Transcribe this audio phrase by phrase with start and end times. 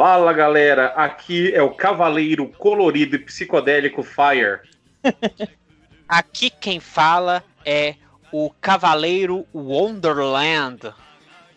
[0.00, 4.60] Fala galera, aqui é o Cavaleiro Colorido e Psicodélico Fire.
[6.08, 7.96] aqui quem fala é
[8.32, 10.94] o Cavaleiro Wonderland.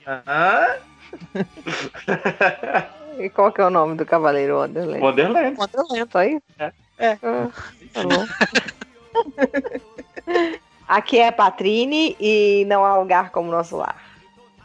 [0.05, 0.75] Ah?
[3.17, 5.01] e qual que é o nome do Cavaleiro Wonderland?
[5.01, 5.57] Wonderland.
[5.57, 6.41] Wonderland, tá aí?
[6.59, 6.73] É.
[6.99, 7.17] é.
[7.23, 7.49] Ah,
[7.93, 8.27] tá bom.
[10.85, 14.03] Aqui é Patrine e não há lugar como nosso lar.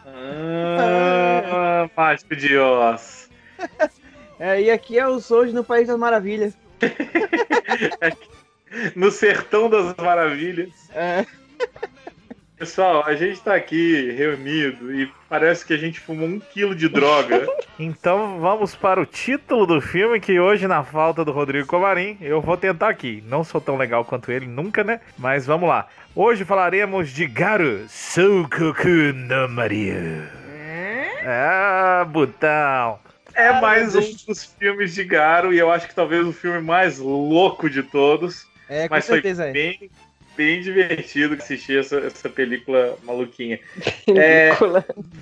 [0.05, 3.28] Ah, mágico de Oz.
[4.41, 6.57] É, e aqui é o Soji no País das Maravilhas.
[8.95, 10.71] no Sertão das Maravilhas.
[10.95, 11.27] É.
[12.57, 16.89] Pessoal, a gente tá aqui reunido e parece que a gente fumou um quilo de
[16.89, 17.47] droga.
[17.79, 22.41] então vamos para o título do filme, que hoje, na falta do Rodrigo Comarim, eu
[22.41, 23.23] vou tentar aqui.
[23.27, 25.01] Não sou tão legal quanto ele, nunca, né?
[25.17, 25.87] Mas vamos lá.
[26.17, 30.29] Hoje falaremos de Garu Soukoku no Maria.
[31.25, 32.99] Ah, botão.
[33.39, 36.99] É mais um dos filmes de Garo e eu acho que talvez o filme mais
[36.99, 38.49] louco de todos.
[38.69, 39.89] É, com mas certeza foi bem, é
[40.37, 43.61] bem divertido assistir essa, essa película maluquinha.
[44.09, 44.51] É,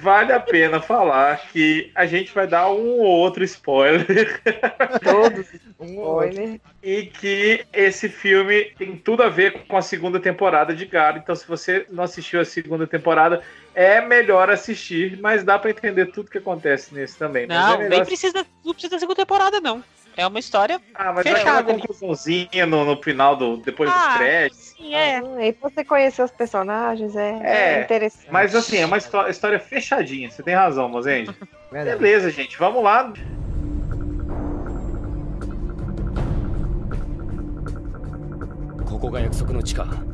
[0.00, 4.40] vale a pena falar que a gente vai dar um ou outro spoiler.
[5.02, 5.46] Todos
[5.78, 6.60] um spoiler.
[6.82, 11.18] E que esse filme tem tudo a ver com a segunda temporada de Garo.
[11.18, 13.42] Então, se você não assistiu a segunda temporada,
[13.76, 17.46] é melhor assistir, mas dá para entender tudo que acontece nesse também.
[17.46, 17.54] Né?
[17.54, 19.84] Não, é nem precisa, não precisa da segunda temporada, não.
[20.16, 21.70] É uma história ah, mas fechada.
[21.70, 24.74] É uma conclusãozinha no, no final do depois ah, dos créditos.
[24.78, 25.18] Sim, é.
[25.18, 28.32] Ah, e você conhecer os personagens é, é, é, interessante.
[28.32, 30.30] Mas assim, é uma história, fechadinha.
[30.30, 31.36] Você tem razão, Mozende.
[31.70, 32.56] Beleza, gente.
[32.56, 33.12] Vamos lá.
[38.80, 40.05] Aqui é o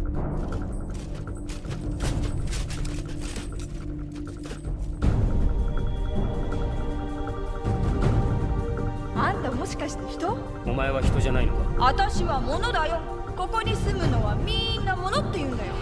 [9.42, 10.36] んたもしかして人？
[10.64, 11.62] お前は人じゃないのか？
[11.78, 13.00] 私は物だよ。
[13.36, 15.72] ここに住むのはみんな物って言うんだよ。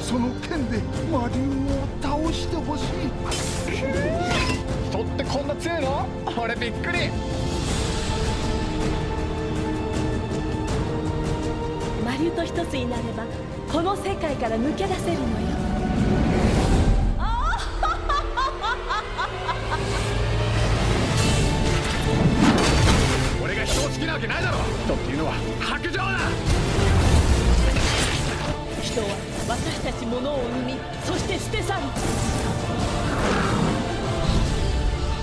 [0.00, 0.78] その剣で
[1.10, 1.40] 魔竜
[1.74, 2.84] を倒してほしい。
[4.90, 6.06] 人ってこんな強いの？
[6.40, 7.10] 俺びっくり。
[12.04, 13.24] 魔竜と一つになれば
[13.70, 15.57] この世界から抜け出せるのよ
[23.98, 24.58] きなわけないだろ！
[24.84, 26.04] 人っていうのは白状だ！
[28.82, 29.08] 人は
[29.48, 31.80] 私たち物を生みそして捨て去る。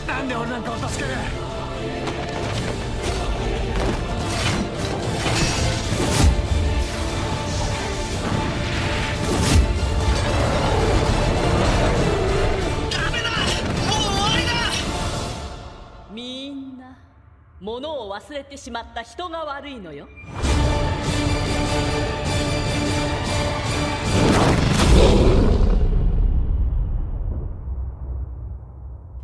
[0.07, 1.44] なんで俺なんかを助ける？
[17.64, 20.08] 物を忘れてしまった人が悪いのよ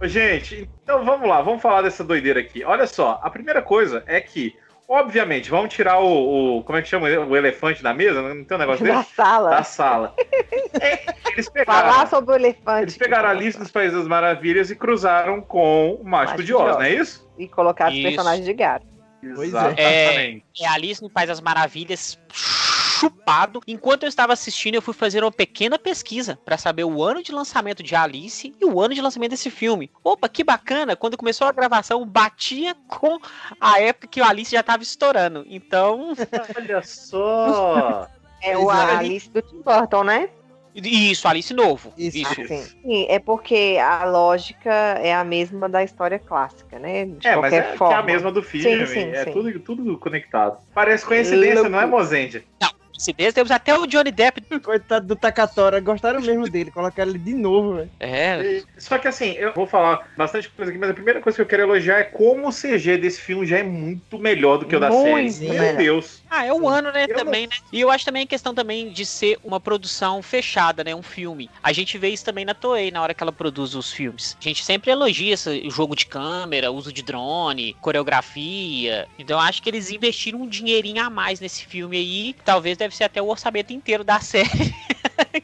[0.03, 2.63] Gente, então vamos lá, vamos falar dessa doideira aqui.
[2.63, 4.55] Olha só, a primeira coisa é que,
[4.92, 8.22] obviamente, vamos tirar o, o como é que chama o elefante da mesa?
[8.22, 8.98] Não tem um negócio dele?
[9.02, 9.50] Da sala.
[9.50, 10.16] Da sala.
[10.82, 12.84] É, eles pegaram, Falar sobre o elefante.
[12.84, 16.76] Eles pegaram a lista dos Países das Maravilhas e cruzaram com o Mágico, de Oz,
[16.76, 17.30] não é isso?
[17.38, 18.86] E colocaram os personagens de gato.
[19.36, 19.74] Pois é.
[19.78, 20.42] é.
[20.60, 22.18] É Alice no País das Maravilhas
[23.02, 23.62] chupado.
[23.68, 27.32] Enquanto eu estava assistindo, eu fui fazer uma pequena pesquisa para saber o ano de
[27.32, 29.90] lançamento de Alice e o ano de lançamento desse filme.
[30.04, 30.96] Opa, que bacana!
[30.96, 33.20] Quando começou a gravação, batia com
[33.60, 35.44] a época que o Alice já estava estourando.
[35.48, 36.14] Então.
[36.56, 38.08] Olha só!
[38.44, 40.30] É o Alice do Tim Burton, né?
[40.74, 41.94] Isso, Alice novo.
[41.98, 42.18] Isso.
[42.20, 42.42] Isso.
[42.42, 43.06] Ah, sim.
[43.10, 47.06] é porque a lógica é a mesma da história clássica, né?
[47.06, 48.86] De é, mas é, é, a mesma do filme.
[48.88, 49.32] Sim, sim, é sim.
[49.32, 50.60] Tudo, tudo conectado.
[50.74, 52.48] Parece coincidência, não é, Mozende?
[52.60, 52.70] Não,
[53.02, 54.42] coincidência, temos até o Johnny Depp.
[54.62, 57.90] Coitado do Takatora, gostaram mesmo dele, colocaram ele de novo, velho.
[58.00, 58.62] É.
[58.78, 61.46] Só que assim, eu vou falar bastante coisa aqui, mas a primeira coisa que eu
[61.48, 64.80] quero elogiar é como o CG desse filme já é muito melhor do que o
[64.80, 65.60] da muito série.
[65.60, 66.21] Meu Deus.
[66.34, 67.50] Ah, é o ano, né, eu também, não...
[67.50, 67.62] né?
[67.74, 71.50] E eu acho também a questão também de ser uma produção fechada, né, um filme.
[71.62, 74.38] A gente vê isso também na Toei, na hora que ela produz os filmes.
[74.40, 79.10] A gente sempre elogia esse jogo de câmera, uso de drone, coreografia.
[79.20, 82.34] Então eu acho que eles investiram um dinheirinho a mais nesse filme aí.
[82.46, 84.74] Talvez deve ser até o orçamento inteiro da série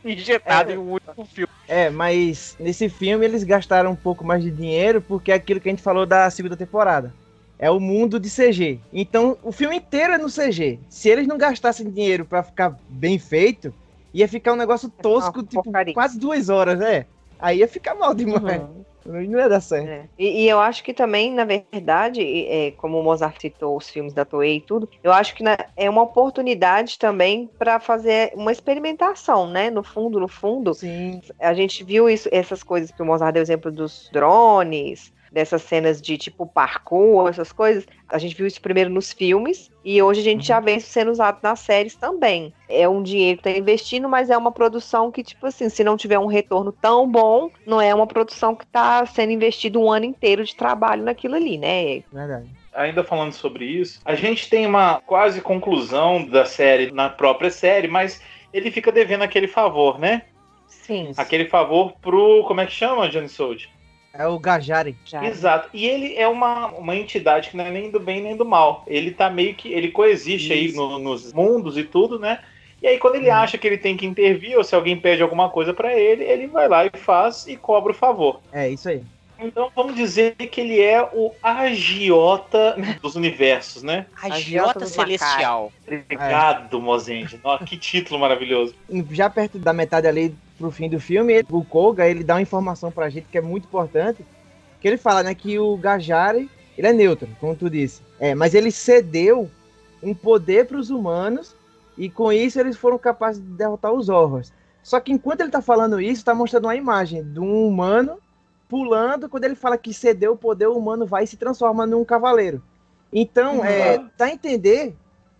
[0.06, 1.52] injetado é, em um único filme.
[1.68, 5.68] É, mas nesse filme eles gastaram um pouco mais de dinheiro porque é aquilo que
[5.68, 7.14] a gente falou da segunda temporada.
[7.60, 8.80] É o mundo de CG.
[8.94, 10.80] Então o filme inteiro é no CG.
[10.90, 13.74] Se eles não gastassem dinheiro para ficar bem feito,
[14.14, 15.94] Ia ficar um negócio tosco, uma tipo, porcaria.
[15.94, 17.06] quase duas horas, é.
[17.38, 18.62] Aí ia ficar mal demais.
[18.62, 18.86] Uhum.
[19.06, 19.88] Não ia dar certo.
[19.88, 20.06] É.
[20.18, 24.14] E, e eu acho que também, na verdade, é, como o Mozart citou os filmes
[24.14, 28.52] da Toei e tudo, eu acho que na- é uma oportunidade também para fazer uma
[28.52, 29.70] experimentação, né?
[29.70, 31.22] No fundo, no fundo, Sim.
[31.40, 36.02] a gente viu isso, essas coisas que o Mozart deu exemplo dos drones, dessas cenas
[36.02, 37.86] de tipo parkour, essas coisas.
[38.10, 41.12] A gente viu isso primeiro nos filmes e hoje a gente já vê isso sendo
[41.12, 42.54] usado nas séries também.
[42.70, 45.98] É um dinheiro que tá investindo, mas é uma produção que, tipo assim, se não
[45.98, 50.06] tiver um retorno tão bom, não é uma produção que tá sendo investido um ano
[50.06, 52.04] inteiro de trabalho naquilo ali, né?
[52.12, 52.50] Verdade.
[52.74, 57.88] ainda falando sobre isso, a gente tem uma quase conclusão da série na própria série,
[57.88, 58.22] mas
[58.54, 60.24] ele fica devendo aquele favor, né?
[60.68, 61.12] Sim.
[61.18, 62.44] Aquele favor pro.
[62.46, 63.70] Como é que chama, Johnny Sold?
[64.18, 64.96] É o Gajari.
[65.06, 65.24] Já.
[65.26, 65.70] Exato.
[65.74, 68.84] E ele é uma, uma entidade que não é nem do bem nem do mal.
[68.88, 69.72] Ele tá meio que.
[69.72, 70.76] Ele coexiste aí Isso.
[70.78, 72.40] no- nos mundos e tudo, né?
[72.82, 75.50] E aí, quando ele acha que ele tem que intervir, ou se alguém pede alguma
[75.50, 78.40] coisa pra ele, ele vai lá e faz e cobra o favor.
[78.52, 79.02] É, isso aí.
[79.40, 84.06] Então vamos dizer que ele é o agiota dos universos, né?
[84.22, 85.72] Agiota do Celestial.
[85.88, 87.40] Obrigado, Mozende.
[87.44, 88.74] Ó, que título maravilhoso.
[89.12, 92.42] Já perto da metade ali pro fim do filme, ele- o Koga, ele dá uma
[92.42, 94.26] informação pra gente que é muito importante,
[94.82, 98.02] que ele fala, né, que o Gajari, ele é neutro, como tu disse.
[98.20, 99.50] É, mas ele cedeu
[100.02, 101.56] um poder pros humanos
[101.98, 104.52] e com isso eles foram capazes de derrotar os Horrors.
[104.84, 108.18] Só que enquanto ele tá falando isso, tá mostrando uma imagem de um humano
[108.70, 112.06] pulando, quando ele fala que cedeu o poder, o humano vai e se transforma num
[112.06, 112.62] cavaleiro.
[113.12, 114.96] Então, é, dá a entender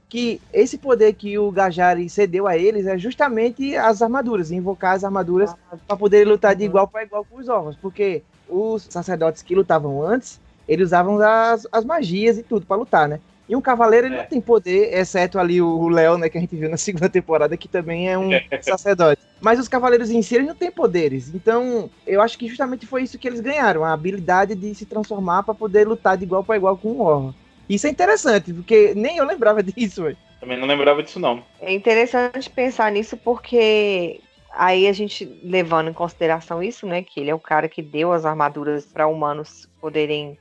[0.10, 5.04] que esse poder que o Gajari cedeu a eles é justamente as armaduras, invocar as
[5.04, 5.54] armaduras
[5.86, 6.70] para poder lutar de Uhum.
[6.70, 11.68] igual para igual com os órgãos, porque os sacerdotes que lutavam antes, eles usavam as,
[11.72, 13.20] as magias e tudo para lutar, né?
[13.50, 14.18] E um cavaleiro ele É.
[14.20, 17.10] não tem poder, exceto ali o o Léo, né, que a gente viu na segunda
[17.10, 18.30] temporada, que também é um
[18.62, 19.22] sacerdote.
[19.42, 21.34] Mas os cavaleiros em si eles não têm poderes.
[21.34, 25.44] Então, eu acho que justamente foi isso que eles ganharam, a habilidade de se transformar
[25.44, 27.36] para poder lutar de igual para igual com o órgão.
[27.70, 30.18] Isso é interessante, porque nem eu lembrava disso, velho.
[30.40, 31.44] Também não lembrava disso, não.
[31.60, 34.22] É interessante pensar nisso porque
[34.52, 38.12] aí a gente levando em consideração isso, né, que ele é o cara que deu
[38.12, 40.38] as armaduras para humanos poderem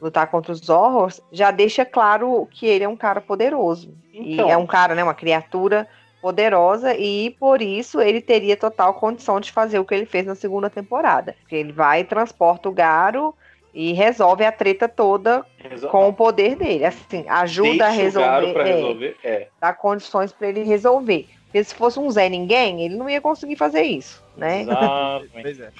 [0.00, 3.94] lutar contra os horrors, já deixa claro que ele é um cara poderoso.
[4.12, 4.48] Então.
[4.48, 5.86] E é um cara, né, uma criatura
[6.20, 10.34] poderosa e por isso ele teria total condição de fazer o que ele fez na
[10.34, 11.34] segunda temporada.
[11.40, 13.34] Porque ele vai, transporta o Garo
[13.72, 15.44] e resolve a treta toda
[15.90, 16.84] com o poder dele.
[16.84, 18.52] Assim, ajuda a Deixa Garo resolver.
[18.52, 19.16] pra é, resolver.
[19.24, 19.48] É.
[19.60, 21.28] dá condições para ele resolver.
[21.44, 24.62] Porque se fosse um Zé Ninguém, ele não ia conseguir fazer isso, né?
[24.62, 25.62] Exatamente.
[25.62, 25.70] é.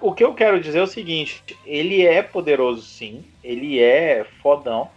[0.00, 3.24] O que eu quero dizer é o seguinte: ele é poderoso, sim.
[3.42, 4.88] Ele é fodão.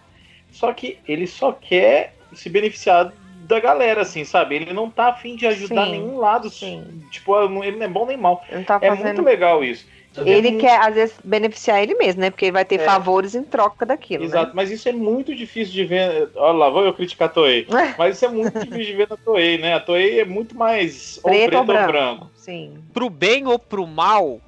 [0.51, 3.11] Só que ele só quer se beneficiar
[3.47, 4.55] da galera, assim, sabe?
[4.55, 6.49] Ele não tá afim de ajudar Sim, nenhum lado.
[6.49, 7.01] sim.
[7.09, 8.43] Tipo, ele não é bom nem mal.
[8.67, 9.05] Tá É fazendo.
[9.05, 9.87] muito legal isso.
[10.17, 12.29] Ele É muito- quer, às vezes, beneficiar ele mesmo, né?
[12.29, 12.85] Porque ele vai ter É.
[12.85, 14.23] favores em troca daquilo.
[14.23, 16.29] Exato, mas isso é muito difícil de ver.
[16.35, 17.65] Olha lá, vou eu criticar a Toei.
[17.69, 17.93] Né?
[17.97, 19.75] Mas isso é muito difícil de ver na Toei, né?
[19.75, 21.91] A Toei é muito mais ou Preto preto ou ou branco.
[21.91, 22.31] branco.
[22.35, 22.79] Sim.
[22.91, 24.41] Pro bem ou pro mal,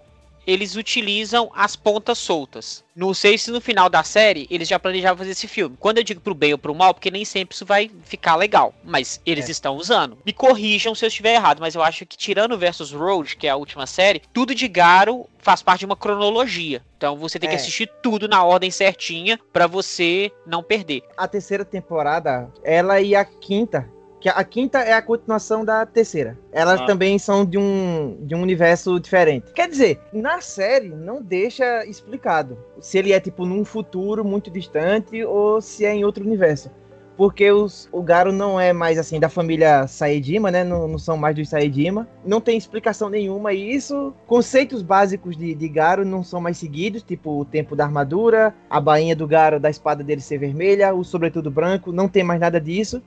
[0.52, 2.84] eles utilizam as pontas soltas.
[2.96, 5.78] Não sei se no final da série eles já planejavam fazer esse filme.
[5.80, 8.74] Quando eu digo pro bem ou pro mal, porque nem sempre isso vai ficar legal.
[8.84, 9.52] Mas eles É.
[9.52, 10.18] estão usando.
[10.26, 13.50] Me corrijam se eu estiver errado, mas eu acho que tirando Versus Road, que é
[13.52, 16.82] a última série, tudo de Garo faz parte de uma cronologia.
[16.98, 17.60] Então você tem que É.
[17.60, 21.02] assistir tudo na ordem certinha pra você não perder.
[21.18, 23.88] a terceira temporada, ela e a quinta,
[24.22, 26.38] que a, quinta é a continuação da terceira.
[26.52, 26.86] Elas Ah.
[26.86, 29.52] também são de um, de um universo diferente.
[29.54, 35.24] Quer dizer, na série não deixa explicado se ele é tipo num futuro muito distante
[35.26, 36.70] ou se é em outro universo.
[37.18, 40.64] Porque os, o Garo não é mais assim da família Saedima, né?
[40.64, 42.08] Não, não são mais dos Saedima.
[42.26, 43.54] Não tem explicação nenhuma.
[43.54, 47.84] E isso, conceitos básicos de, de Garo não são mais seguidos, tipo o tempo da
[47.84, 52.24] armadura, a bainha do Garo da espada dele ser vermelha, o sobretudo branco, não tem
[52.24, 53.04] mais nada disso.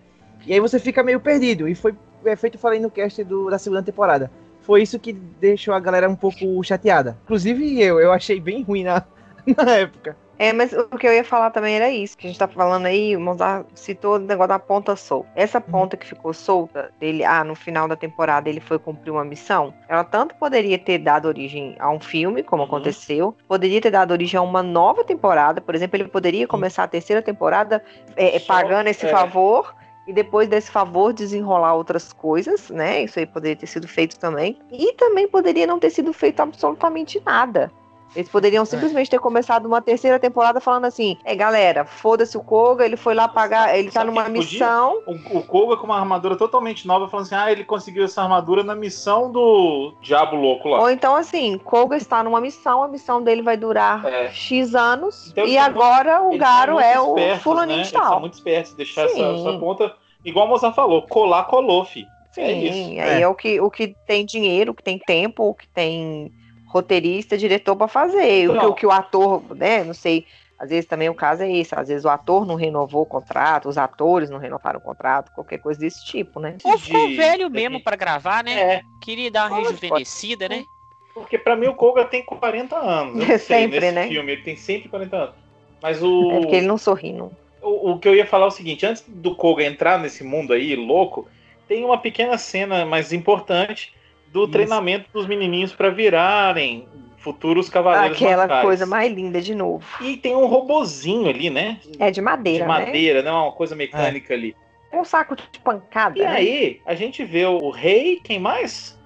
[0.46, 1.68] E aí você fica meio perdido.
[1.68, 4.30] E foi é, feito, falei no cast do, da segunda temporada.
[4.60, 7.18] Foi isso que deixou a galera um pouco chateada.
[7.24, 9.04] Inclusive eu, eu achei bem ruim na,
[9.56, 10.16] na época.
[10.38, 12.86] É, mas o que eu ia falar também era isso, que a gente tá falando
[12.86, 15.28] aí, o Mozart citou o negócio da ponta solta.
[15.34, 19.24] Essa ponta que ficou solta dele, ah, no final da temporada ele foi cumprir uma
[19.24, 22.68] missão, ela tanto poderia ter dado origem a um filme, como Uhum.
[22.68, 26.88] aconteceu, poderia ter dado origem a uma nova temporada, por exemplo, ele poderia começar a
[26.88, 27.84] terceira temporada
[28.16, 29.10] é, é, pagando esse é.
[29.10, 29.72] favor.
[30.06, 33.04] E depois desse favor desenrolar outras coisas, né?
[33.04, 34.58] Isso aí poderia ter sido feito também.
[34.70, 37.72] E também poderia não ter sido feito absolutamente nada
[38.14, 42.84] Eles poderiam simplesmente ter começado uma terceira temporada falando assim: é galera, foda-se o Koga,
[42.84, 45.02] ele foi lá pagar, ele tá numa missão.
[45.06, 48.62] O, o Koga com uma armadura totalmente nova, falando assim: ah, ele conseguiu essa armadura
[48.62, 50.80] na missão do Diabo Louco lá.
[50.80, 54.30] Ou então, assim, Koga está numa missão, a missão dele vai durar É.
[54.30, 57.82] X anos, Então, e agora o Garo é o espertos, fulaninho né?
[57.84, 58.20] de Eles são tal.
[58.20, 59.94] muito espertos, deixar essa, essa ponta,
[60.24, 62.06] igual o Mozart falou, colar, colou, fi.
[62.36, 62.78] É Sim, isso.
[62.90, 63.20] aí é.
[63.20, 63.28] É.
[63.28, 66.32] o, que, o que tem dinheiro, o que tem tempo, o que tem
[66.74, 68.50] roteirista, diretor pra fazer.
[68.50, 69.84] O que, o que o ator, né?
[69.84, 70.26] Não sei.
[70.58, 71.74] Às vezes também o caso é esse.
[71.74, 75.58] Às vezes o ator não renovou o contrato, os atores não renovaram o contrato, qualquer
[75.58, 76.56] coisa desse tipo, né?
[76.64, 78.74] Ou ficou de- velho mesmo pra gravar, né?
[78.76, 80.64] É, Queria dar uma Pode, rejuvenescida, né?
[81.12, 83.24] porque pra mim o Koga tem 40 anos.
[83.24, 84.08] Sei, Sempre, nesse né?
[84.08, 85.34] filme, ele tem sempre 40 anos.
[85.80, 87.30] Mas o, É porque ele não sorri, não.
[87.62, 90.52] o, o que eu ia falar é o seguinte: antes do Koga entrar nesse mundo
[90.52, 91.28] aí, louco,
[91.68, 93.92] tem uma pequena cena mais importante
[94.34, 94.50] do Isso.
[94.52, 96.88] treinamento dos menininhos pra virarem
[97.18, 99.86] futuros cavaleiros Aquela coisa mais linda de novo.
[100.00, 101.78] E tem um robozinho ali, né?
[102.00, 103.30] É de madeira, de madeira, né?
[103.30, 104.54] Uma coisa mecânica ali.
[104.92, 105.00] né?
[105.00, 106.18] Um saco de pancada.
[106.18, 106.28] E né?
[106.28, 108.98] aí, a gente vê o rei, quem mais?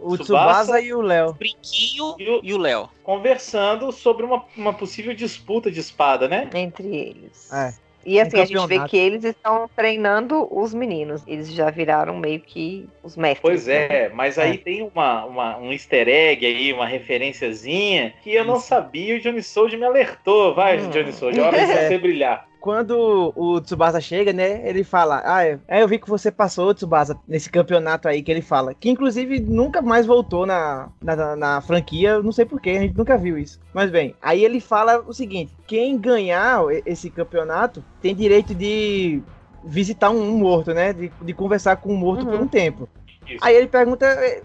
[0.00, 1.32] O Tsubasa e o Léo.
[1.34, 2.88] Brinquinho E o- e o Léo.
[3.02, 6.48] Conversando sobre uma, uma possível disputa de espada, né?
[6.54, 7.52] Entre eles.
[7.52, 7.74] É.
[8.08, 11.22] E assim, Um a gente vê que eles estão treinando os meninos.
[11.26, 13.42] Eles já viraram meio que os mestres.
[13.42, 13.86] Pois né?
[14.04, 18.56] é, mas aí tem uma, uma- um easter egg aí, uma referenciazinha, que eu não
[18.56, 18.66] Isso.
[18.68, 20.54] sabia e o Johnny Soul me alertou.
[20.54, 20.90] Vai, Hum.
[20.90, 21.88] Johnny Soul, é hora de É.
[21.88, 22.48] você brilhar.
[22.68, 24.68] Quando o Tsubasa chega, né?
[24.68, 28.30] Ele fala: Ah, é, é, eu vi que você passou, Tsubasa, nesse campeonato aí que
[28.30, 28.74] ele fala.
[28.74, 32.20] Que inclusive nunca mais voltou na, na, na- franquia.
[32.20, 33.58] Não sei porquê, a gente nunca viu isso.
[33.72, 39.22] Mas bem, aí ele fala o seguinte: quem ganhar esse campeonato tem direito de
[39.64, 40.92] visitar um, morto, né?
[40.92, 42.42] De, de conversar com um morto por Uhum.
[42.42, 42.86] um tempo.
[43.28, 43.38] Isso.
[43.42, 44.42] Aí ele pergunta: "É,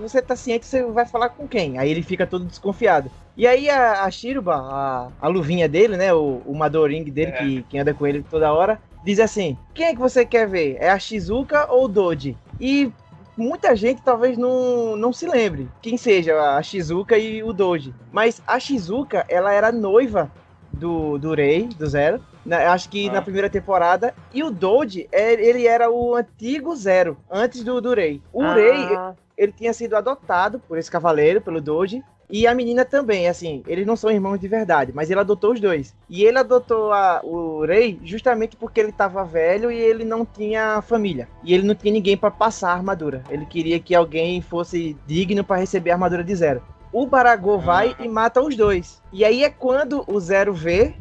[0.00, 1.78] Você tá ciente, você vai falar com quem?
[1.78, 3.10] Aí ele fica todo desconfiado.
[3.36, 6.12] E aí a, a Shiruba, a, a luvinha dele, né?
[6.12, 7.36] O, o Madoring dele, É.
[7.38, 10.76] que, que anda com ele toda hora, diz assim: quem é que você quer ver?
[10.80, 12.36] É a Shizuka ou o Doji?
[12.60, 12.90] E
[13.36, 17.94] muita gente talvez não, não se lembre quem seja a Shizuka e o Doji.
[18.12, 20.30] Mas a Shizuka, ela era noiva
[20.72, 22.20] do, do Rei, do Zero.
[22.48, 23.12] Né, acho que Ah.
[23.12, 24.14] na primeira temporada.
[24.32, 28.20] E o Doji, é- ele era o antigo Zero, antes do, do Rei.
[28.32, 32.02] O Rei, Ah, ele tinha sido adotado por esse cavaleiro, pelo Doji.
[32.30, 35.60] E a menina também, assim, eles não são irmãos de verdade, mas ele adotou os
[35.60, 35.94] dois.
[36.10, 40.82] E ele adotou a- o Rei justamente porque ele tava velho e ele não tinha
[40.82, 41.26] família.
[41.42, 43.22] E ele não tinha ninguém pra passar a armadura.
[43.30, 46.62] Ele queria que alguém fosse digno pra receber a armadura de Zero.
[46.92, 49.02] O Baragô vai e mata os dois.
[49.10, 50.94] E aí é quando o Zero vê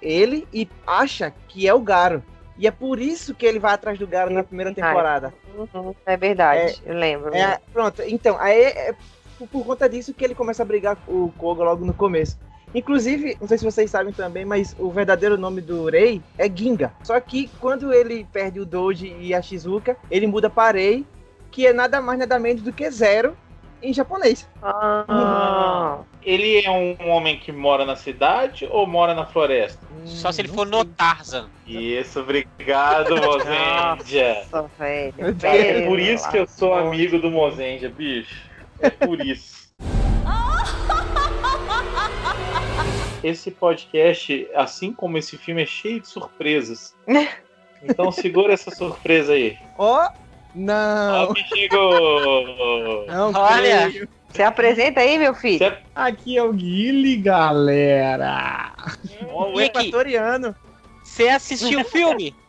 [0.00, 2.22] ele e acha que é o Garo.
[2.56, 5.32] E é por isso que ele vai atrás do Garo na primeira temporada.
[5.56, 7.34] uhum, é verdade, eu lembro.
[7.34, 8.94] É, pronto, então, aí é
[9.38, 12.36] por, por conta disso que ele começa a brigar com o Koga logo no começo.
[12.74, 16.92] Inclusive, não sei se vocês sabem também, mas o verdadeiro nome do Rei é Ginga.
[17.02, 21.06] Só que quando ele perde o Doji e a Shizuka, ele muda para Rei,
[21.50, 23.36] que é nada mais nada menos do que zero
[23.82, 24.48] em japonês.
[24.62, 29.86] Ah, Ele é um homem que mora na cidade ou mora na floresta?
[30.04, 30.84] Só se ele Hum, for não no.
[30.84, 31.48] Tarzan.
[31.66, 34.34] Isso, obrigado, Mozendia.
[34.52, 35.14] nossa, velho.
[35.42, 38.48] É por isso que eu sou amigo do Mozendia, bicho.
[38.80, 39.68] É por isso.
[43.22, 46.94] Esse podcast, assim como esse filme, é cheio de surpresas.
[47.80, 49.56] Então segura essa surpresa aí.
[49.78, 50.10] Ó, Ó
[50.54, 53.06] não, chegou!
[53.06, 53.88] não Olha.
[53.90, 54.08] creio.
[54.30, 55.58] Se apresenta aí, meu filho.
[55.58, 58.72] Você- Aqui é o Guile, galera.
[59.30, 59.62] Ó, aqui?
[59.62, 60.54] Equatoriano.
[61.02, 62.34] Você assistiu o filme?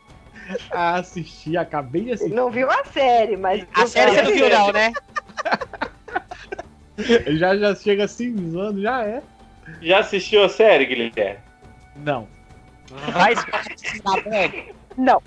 [0.70, 2.34] Assisti, acabei de assistir.
[2.34, 3.64] Não viu a série, mas.
[3.72, 4.92] A série você não viu, não, né?
[7.38, 9.22] Já, já chega assim, zoando, já é.
[9.80, 11.38] Já assistiu a série, Guilherme?
[11.96, 12.28] Não.
[13.12, 13.34] Vai
[14.04, 14.74] na bag.
[14.98, 15.22] Não.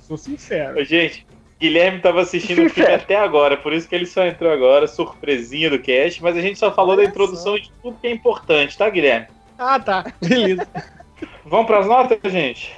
[0.00, 0.84] Sou sincero.
[0.84, 1.26] Gente,
[1.60, 5.70] Guilherme tava assistindo o filme até agora, por isso que ele só entrou agora, surpresinha
[5.70, 8.76] do cast, mas a gente só falou Olha da introdução de tudo que é importante,
[8.76, 9.28] tá, Guilherme?
[9.58, 10.04] Ah, tá.
[10.20, 10.66] Beleza.
[11.44, 12.74] Vamos pras notas, gente?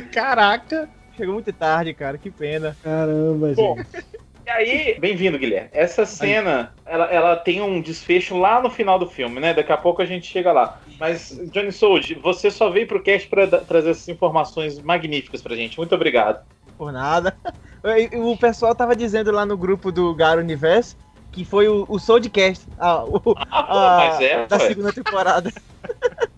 [0.12, 0.88] Caraca.
[1.16, 2.76] Chegou muito tarde, cara, que pena.
[2.82, 4.04] Caramba, Bom, gente.
[4.44, 5.68] E aí, bem-vindo, Guilherme.
[5.72, 9.54] Essa cena, ela, ela tem um desfecho lá no final do filme, né?
[9.54, 10.80] Daqui a pouco a gente chega lá.
[10.98, 15.54] Mas, Johnny Sold, você só veio pro cast pra da- trazer essas informações magníficas pra
[15.54, 15.78] gente.
[15.78, 16.40] Muito obrigado.
[16.76, 17.36] Por nada.
[18.14, 20.96] O pessoal tava dizendo lá no grupo do Garo Universo
[21.32, 24.66] que foi o, o Soulcast ah, o- Ah, pô, mas é, da ué.
[24.68, 25.50] segunda temporada.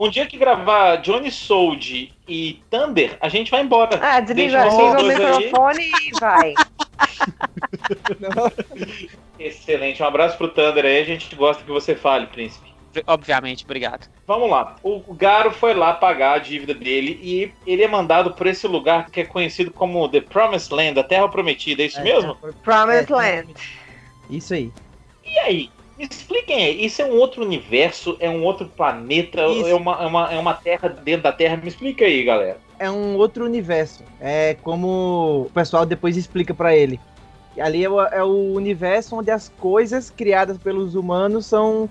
[0.00, 3.98] Um dia que gravar Johnny Sold e Thunder, a gente vai embora.
[4.00, 5.08] Ah, desliga, desliga o aí.
[5.08, 6.54] microfone e vai.
[9.38, 10.02] Excelente.
[10.02, 11.00] Um abraço pro Thunder aí.
[11.00, 12.68] A gente gosta que você fale, príncipe.
[13.06, 14.08] Obviamente, obrigado.
[14.26, 14.76] Vamos lá.
[14.82, 19.10] O Garo foi lá pagar a dívida dele e ele é mandado por esse lugar
[19.10, 21.82] que é conhecido como The Promised Land, a Terra Prometida.
[21.82, 22.36] É isso É, mesmo?
[22.64, 23.54] Promised É, Land.
[24.30, 24.72] Isso aí.
[25.24, 25.70] E aí?
[25.96, 26.84] Me expliquem aí.
[26.84, 28.16] Isso é um outro universo?
[28.20, 29.44] É um outro planeta?
[29.46, 29.66] Isso.
[29.66, 31.56] É uma, é, uma, é uma terra dentro da Terra?
[31.56, 32.58] Me explica aí, galera.
[32.78, 34.04] É um outro universo.
[34.20, 37.00] É como o pessoal depois explica pra ele.
[37.60, 41.88] Ali é o, é o universo onde as coisas criadas pelos humanos são,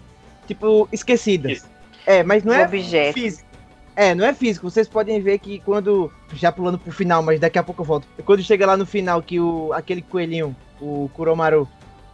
[0.48, 1.52] tipo, esquecidas.
[1.52, 1.66] Isso.
[2.06, 3.22] É, mas não é objetos.
[3.22, 3.48] físico.
[3.94, 4.70] É, não é físico.
[4.70, 6.12] Vocês podem ver que quando.
[6.34, 8.08] Já pulando pro final, mas daqui a pouco eu volto.
[8.24, 11.68] Quando chega lá no final que o, aquele coelhinho, o Kuromaru,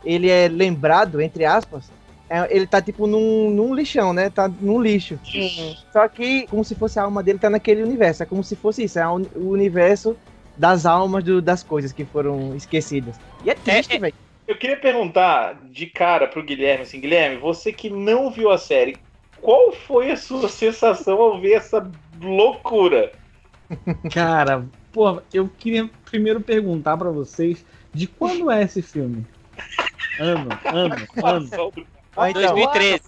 [0.04, 1.92] ele é lembrado, entre aspas,
[2.34, 4.30] é, ele tá tipo num, num lixão, né?
[4.30, 5.20] Tá num lixo.
[5.24, 5.76] Sim.
[5.92, 8.24] Só que, como se fosse a alma dele tá naquele universo.
[8.24, 8.98] É como se fosse isso.
[8.98, 10.18] É o universo
[10.58, 13.20] das almas do- das coisas que foram esquecidas.
[13.46, 14.16] E é triste, é- velho.
[14.48, 18.98] Eu queria perguntar de cara pro Guilherme, assim, Guilherme, você que não viu a série,
[19.40, 21.88] qual foi a sua sensação ao ver essa
[22.20, 23.12] loucura?
[24.12, 27.64] Cara, pô, eu queria primeiro perguntar pra vocês
[27.94, 29.26] de quando é esse filme?
[30.20, 31.50] Ano, ano, ano.
[32.16, 33.02] Ah, então, 2013.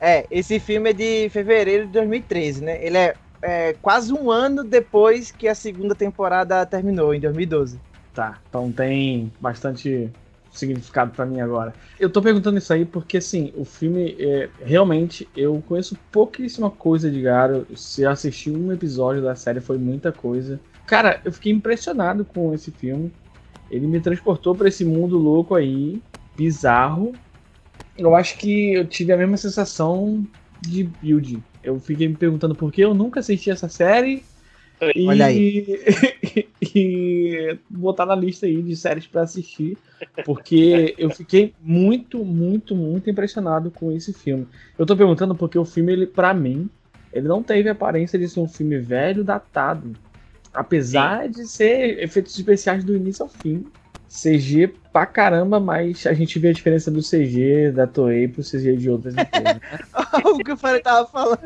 [0.00, 2.84] É, esse filme é de fevereiro de 2013, né?
[2.84, 7.80] Ele é, é quase um ano depois que a segunda temporada terminou, em 2012.
[8.12, 10.10] Tá, então tem bastante
[10.54, 11.74] significado pra mim agora.
[11.98, 17.10] Eu tô perguntando isso aí porque, assim, o filme, é, realmente, eu conheço pouquíssima coisa
[17.10, 17.66] de Garo.
[17.74, 20.60] Se eu assisti um episódio da série, foi muita coisa.
[20.86, 23.12] Cara, eu fiquei impressionado com esse filme.
[23.70, 26.00] Ele me transportou pra esse mundo louco aí,
[26.36, 27.12] bizarro.
[27.96, 30.26] Eu acho que eu tive a mesma sensação
[30.60, 31.42] de Build.
[31.62, 34.24] Eu fiquei me perguntando por que eu nunca assisti essa série.
[34.94, 35.26] E, Olha
[36.60, 39.78] e botar na lista aí de séries pra assistir,
[40.24, 44.46] porque eu fiquei muito, muito, muito impressionado com esse filme.
[44.76, 46.68] Eu tô perguntando porque o filme, ele, para mim,
[47.12, 49.92] ele não teve a aparência de ser um filme velho, datado.
[50.52, 53.64] Apesar de ser efeitos especiais do início ao fim.
[54.14, 58.76] CG pra caramba, mas a gente vê a diferença do CG da Toei pro CG
[58.76, 59.60] de outras empresas.
[60.24, 61.40] o que o Fábio tava falando.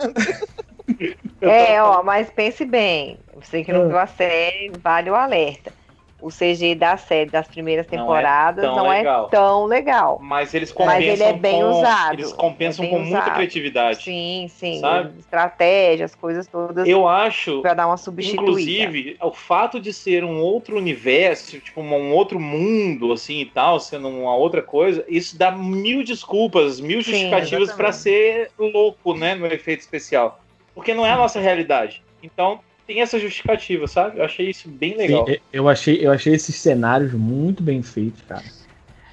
[1.41, 3.19] É, ó, mas pense bem.
[3.37, 3.89] Você que não Ah.
[3.89, 5.73] viu a série, vale o alerta.
[6.21, 9.29] O CG da série das primeiras Não é temporadas tão não é legal.
[9.29, 10.19] tão legal.
[10.21, 12.13] Mas eles compensam Mas ele é bem com, usado.
[12.15, 13.35] Eles compensam É com muita usado.
[13.35, 14.03] criatividade.
[14.03, 14.81] Sim, sim.
[14.81, 15.17] Sabe?
[15.21, 18.43] Estratégias, coisas todas Eu acho, pra dar uma substituída.
[18.43, 23.79] inclusive, o fato de ser um outro universo, tipo um outro mundo, assim e tal,
[23.79, 29.47] sendo uma outra coisa, isso dá mil desculpas, mil justificativas pra ser louco, né, no
[29.47, 30.41] efeito especial.
[30.75, 32.03] Porque não é a nossa realidade.
[32.23, 34.19] Então, tem essa justificativa, sabe?
[34.19, 35.27] Eu achei isso bem legal.
[35.27, 38.43] Sim, eu achei, eu achei esses cenários muito bem feitos, cara.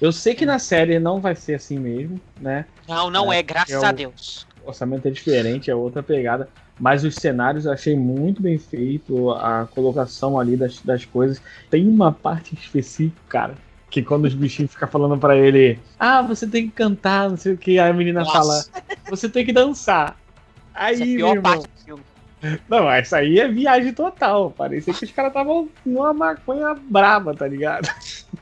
[0.00, 2.64] Eu sei que na série não vai ser assim mesmo, né?
[2.88, 4.46] Não, não É, é, graças é o- a Deus.
[4.64, 6.48] O orçamento é diferente, é outra pegada.
[6.80, 11.40] Mas os cenários eu achei muito bem feito, a colocação ali das, das coisas.
[11.70, 13.54] Tem uma parte específica, cara,
[13.90, 17.52] que quando os bichinhos ficam falando pra ele, ah, você tem que cantar, não sei
[17.52, 18.32] o que, aí a menina Nossa.
[18.32, 18.64] fala,
[19.08, 20.16] você tem que dançar.
[20.74, 22.02] Aí, Essa é a meu pior irmão, parte do filme.
[22.68, 24.50] Não, essa aí é viagem total.
[24.50, 27.88] Parecia que os caras estavam numa maconha braba, tá ligado?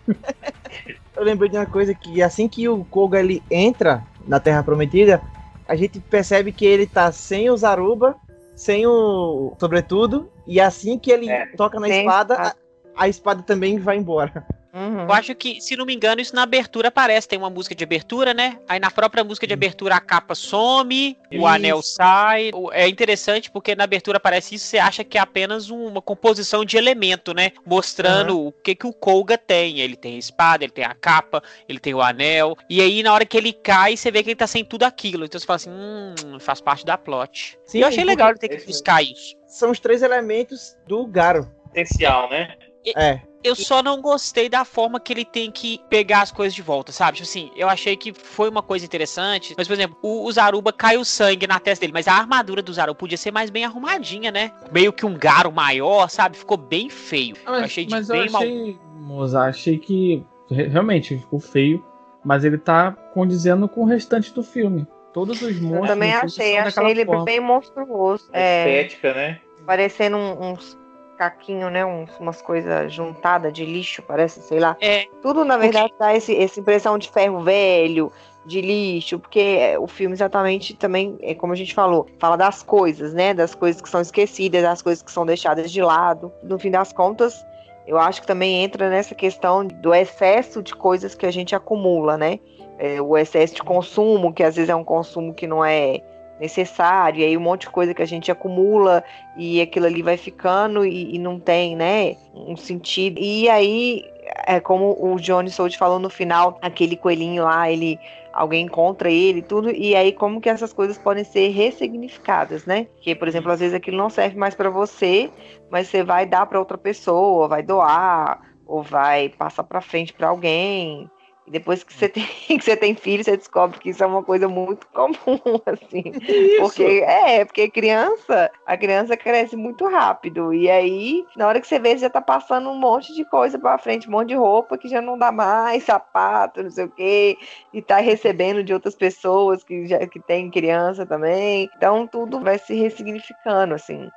[1.17, 5.23] Eu lembrei de uma coisa que assim que o Koga ele entra na Terra Prometida,
[5.69, 8.17] a gente percebe que ele tá sem o Zaruba,
[8.57, 11.47] sem o sobretudo, e assim que ele É.
[11.57, 12.35] toca na espada.
[12.37, 12.55] a,
[12.97, 14.45] a espada também vai embora.
[14.75, 15.03] Uhum.
[15.03, 17.29] Eu acho que, se não me engano, isso na abertura aparece.
[17.29, 18.59] Tem uma música de abertura, né?
[18.69, 21.47] Aí na própria música de abertura a capa some, o Isso.
[21.47, 22.51] anel sai.
[22.53, 26.03] O- É interessante porque na abertura aparece isso, você acha que é apenas um- uma
[26.03, 27.53] composição de elemento, né?
[27.65, 29.79] Mostrando o que, que o Koga tem.
[29.79, 32.57] Ele tem a espada, ele tem a capa, ele tem o anel.
[32.69, 35.25] E aí, na hora que ele cai, você vê que ele tá sem tudo aquilo.
[35.25, 37.57] Então você fala assim, hum, faz parte da plot.
[37.65, 39.37] Sim, e eu achei legal ele ter que buscar isso.
[39.47, 41.49] São os três elementos do Garo.
[41.65, 42.57] Potencial, né?
[42.97, 43.21] É.
[43.45, 46.91] Eu só não gostei da forma que ele tem que pegar as coisas de volta,
[46.93, 47.19] sabe?
[47.19, 49.55] Tipo assim, eu achei que foi uma coisa interessante.
[49.57, 52.73] Mas, por exemplo, o, o Zaruba caiu sangue na testa dele, mas a armadura do
[52.73, 54.51] Zaruba podia ser mais bem arrumadinha, né?
[54.73, 56.37] Meio que um garo maior, sabe?
[56.39, 57.37] Ficou bem feio.
[57.47, 58.43] eu achei de mas bem eu mal.
[58.43, 61.85] achei, Moza, achei que re- realmente ficou feio,
[62.25, 64.87] mas ele tá condizendo com o restante do filme.
[65.13, 65.83] Todos os monstros.
[65.83, 67.25] Eu também achei, achei ele forma.
[67.25, 68.29] bem monstruoso.
[68.33, 69.41] A É, Estética, né?
[69.67, 70.77] parecendo um- uns
[71.15, 71.85] caquinhos, né?
[71.85, 74.77] Uns, umas coisas juntadas de lixo, parece, sei lá.
[74.81, 78.13] É, Tudo, na verdade, dá esse, essa impressão de ferro velho,
[78.45, 82.63] de lixo, porque é, o filme exatamente também, é como a gente falou, fala das
[82.63, 83.33] coisas, né?
[83.33, 86.33] Das coisas que são esquecidas, das coisas que são deixadas de lado.
[86.43, 87.45] No fim das contas,
[87.87, 92.17] eu acho que também entra nessa questão do excesso de coisas que a gente acumula,
[92.17, 92.39] né?
[92.79, 96.01] é, o excesso de consumo, que às vezes é um consumo que não é
[96.41, 99.05] necessário, e aí um monte de coisa que a gente acumula
[99.37, 103.19] e aquilo ali vai ficando e, e não tem, né, um sentido.
[103.21, 104.05] E aí,
[104.47, 107.99] é como o Johnny Sold falou no final, aquele coelhinho lá, ele
[108.33, 112.89] alguém encontra ele tudo, e aí como que essas coisas podem ser ressignificadas, né?
[113.01, 115.31] Que, por exemplo, às vezes aquilo não serve mais para você,
[115.71, 120.29] mas você vai dar para outra pessoa, vai doar, ou vai passar para frente para
[120.29, 121.09] alguém.
[121.47, 124.23] E depois que você, tem, que você tem filho, você descobre que isso é uma
[124.23, 125.15] coisa muito comum,
[125.67, 126.13] assim.
[126.21, 126.61] Isso.
[126.61, 130.53] Porque, é, porque criança, a criança cresce muito rápido.
[130.55, 133.59] E aí, na hora que você vê, você já tá passando um monte de coisa
[133.59, 136.91] pra frente, um monte de roupa que já não dá mais, sapato, não sei o
[136.91, 137.37] quê,
[137.73, 141.69] e tá recebendo de outras pessoas que já que tem criança também.
[141.77, 144.09] Então tudo vai se ressignificando, assim.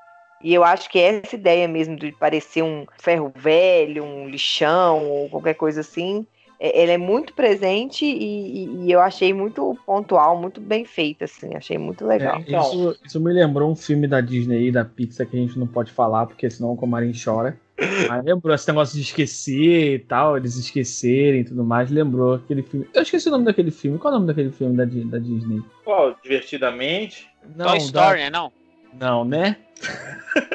[0.41, 5.29] E eu acho que essa ideia mesmo de parecer um ferro velho, um lixão ou
[5.29, 6.27] qualquer coisa assim,
[6.59, 11.25] é- ela é muito presente e, e- e eu achei muito pontual, muito bem feita,
[11.25, 12.41] assim, achei muito legal.
[12.47, 15.57] É, isso, isso me lembrou um filme da Disney e da Pixar que a gente
[15.59, 17.57] não pode falar, porque senão o Comarim chora.
[18.09, 21.91] Mas lembrou esse negócio de esquecer e tal, eles esquecerem e tudo mais.
[21.91, 22.87] Lembrou aquele filme.
[22.91, 23.99] Eu esqueci o nome daquele filme.
[23.99, 25.61] Qual é o nome daquele filme da, da Disney?
[25.83, 26.15] Qual?
[26.23, 27.29] Divertidamente?
[27.55, 28.29] Toy Story, né?
[28.31, 28.51] Não.
[28.99, 29.57] Não, né?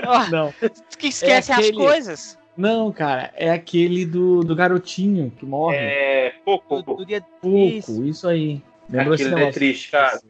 [0.04, 0.52] Ah, Não.
[0.98, 2.38] que esquece É as aquele- coisas.
[2.56, 5.76] Não, cara, é aquele do, do garotinho que morre.
[5.76, 6.34] É.
[6.44, 6.82] Pouco.
[6.82, 8.28] Do, do dia Pouco, isso.
[8.28, 8.60] aí.
[8.90, 10.20] Lembrou esse Aquilo é triste, cara.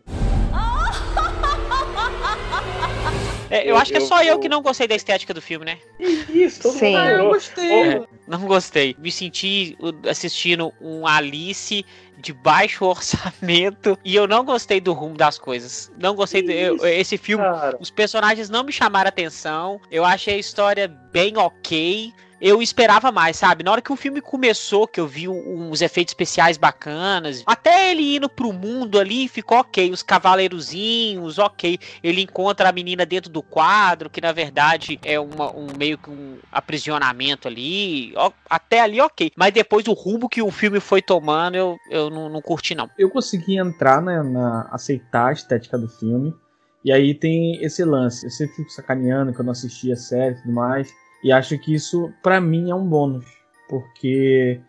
[3.52, 5.34] É, eu, Eu- acho que é eu só eu vou- que não gostei da estética
[5.34, 5.78] do filme, né?
[6.00, 6.86] Isso, todo Sim.
[6.96, 7.70] mundo Ah, eu gostei.
[7.82, 8.96] É, não gostei.
[8.98, 9.76] Me senti
[10.08, 11.84] assistindo um Alice
[12.16, 15.92] de baixo orçamento e eu não gostei do rumo das coisas.
[15.98, 17.44] Não gostei do, eu- Isso, esse filme.
[17.44, 19.78] Cara, Os personagens não me chamaram atenção.
[19.90, 22.10] Eu achei a história bem ok.
[22.44, 23.62] Eu esperava mais, sabe?
[23.62, 28.16] Na hora que o filme começou, que eu vi uns efeitos especiais bacanas, até ele
[28.16, 29.92] indo pro mundo ali, ficou ok.
[29.92, 31.78] Os cavaleirozinhos, ok.
[32.02, 36.10] Ele encontra a menina dentro do quadro, que na verdade é uma- um meio que
[36.10, 38.12] um aprisionamento ali.
[38.50, 39.30] Até ali, ok.
[39.36, 42.90] Mas depois o rumo que o filme foi tomando, eu, eu não, não curti, não.
[42.98, 46.34] eu consegui entrar né, na aceitar a estética do filme.
[46.84, 48.26] E aí tem esse lance.
[48.26, 50.92] Eu sempre fico sacaneando que eu não assisti a série e tudo mais.
[51.22, 53.24] E acho que isso, pra mim, é um bônus.
[53.68, 54.60] Porque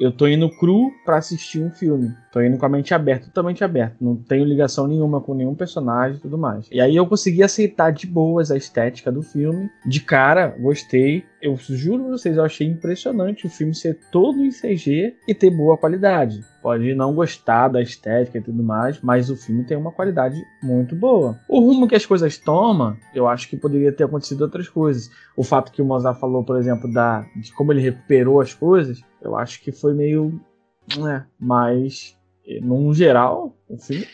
[0.00, 2.14] eu tô indo cru pra assistir um filme.
[2.32, 3.96] Tô indo com a mente aberta, totalmente aberta.
[4.00, 6.68] Não tenho ligação nenhuma com nenhum personagem e tudo mais.
[6.70, 9.68] E aí eu consegui aceitar de boas a estética do filme.
[9.84, 11.24] De cara, gostei.
[11.42, 15.50] Eu juro pra vocês, eu achei impressionante o filme ser todo em CG e ter
[15.50, 16.44] boa qualidade.
[16.62, 20.94] Pode não gostar da estética e tudo mais, mas o filme tem uma qualidade muito
[20.94, 21.38] boa.
[21.48, 25.10] O rumo que as coisas tomam, eu acho que poderia ter acontecido outras coisas.
[25.34, 29.02] O fato que o Mozart falou, por exemplo, da, de como ele recuperou as coisas,
[29.22, 30.38] eu acho que foi meio.
[30.98, 32.16] né, mas,
[32.60, 34.08] num geral, o filme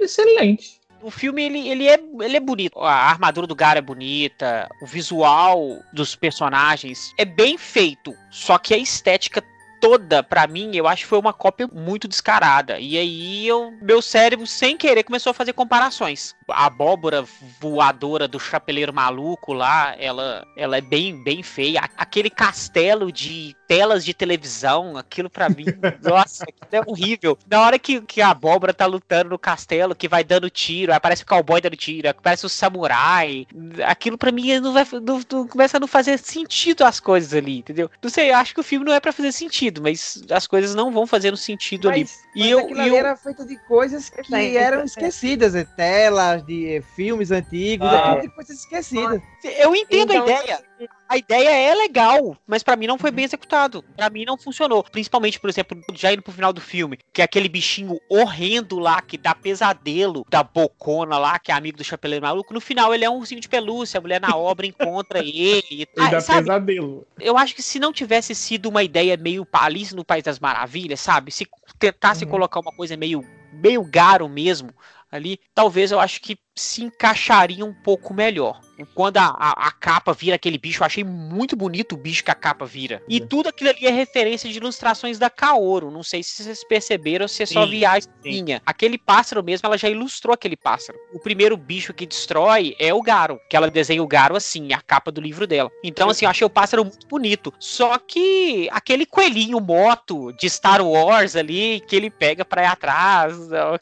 [0.00, 0.78] é excelente.
[1.00, 2.78] O filme, ele, ele, é, ele é bonito.
[2.80, 4.68] A armadura do Gara é bonita.
[4.82, 8.12] O visual dos personagens é bem feito.
[8.30, 9.40] Só que a estética
[9.80, 12.78] toda, pra mim, eu acho que foi uma cópia muito descarada.
[12.78, 16.34] E aí, eu, meu cérebro, sem querer, começou a fazer comparações.
[16.48, 17.24] A abóbora
[17.60, 21.82] voadora do chapeleiro maluco lá, ela, ela é bem, bem feia.
[21.96, 25.66] Aquele castelo de telas de televisão, aquilo pra mim,
[26.02, 27.38] nossa, aquilo é horrível.
[27.50, 31.22] Na hora que, que a abóbora tá lutando no castelo, que vai dando tiro, aparece
[31.22, 33.46] o cowboy dando tiro, aparece o samurai,
[33.86, 37.58] aquilo pra mim não vai, não, não- começa a não fazer sentido as coisas ali,
[37.58, 37.90] entendeu?
[38.02, 40.74] Não sei, eu acho que o filme não é pra fazer sentido, mas as coisas
[40.74, 42.00] não vão fazendo sentido ali.
[42.02, 44.84] Mas, E mas eu- e ali eu- era feito de coisas que Sim, eram sim.
[44.86, 48.16] esquecidas, é, telas de é, filmes antigos, Ah.
[48.18, 49.20] é de coisas esquecidas.
[49.58, 50.67] Eu entendo Então, a ideia.
[51.08, 53.82] A ideia é legal, mas pra mim não foi bem executado.
[53.96, 54.84] Pra mim não funcionou.
[54.84, 59.00] Principalmente, por exemplo, já indo pro final do filme, que é aquele bichinho horrendo lá,
[59.00, 62.52] que dá pesadelo da bocona lá, que é amigo do chapeleiro maluco.
[62.54, 65.64] No final ele é um ursinho de pelúcia, a mulher na obra encontra ele.
[65.70, 67.06] Ele Ah, dá sabe, pesadelo.
[67.18, 71.00] eu acho que se não tivesse sido uma ideia meio Alice no País das Maravilhas,
[71.00, 71.32] sabe?
[71.32, 71.46] Se
[71.78, 72.30] tentasse Uhum.
[72.30, 74.70] colocar uma coisa meio, meio garo mesmo
[75.10, 78.60] ali, talvez eu acho que se encaixaria um pouco melhor.
[78.94, 82.30] Quando a, a, a capa vira aquele bicho, eu achei muito bonito o bicho que
[82.30, 83.02] a capa vira.
[83.08, 83.26] E Uhum.
[83.26, 85.90] tudo aquilo ali é referência de ilustrações da Kaoru.
[85.90, 88.62] Não sei se vocês perceberam ou se é só viagem minha.
[88.64, 90.98] Aquele pássaro mesmo, ela já ilustrou aquele pássaro.
[91.12, 94.80] O primeiro bicho que destrói é o Garo, que ela desenha o Garo assim, a
[94.80, 95.70] capa do livro dela.
[95.82, 97.52] Então, assim, eu achei o pássaro muito bonito.
[97.58, 103.36] Só que aquele coelhinho moto de Star Wars ali, que ele pega pra ir atrás.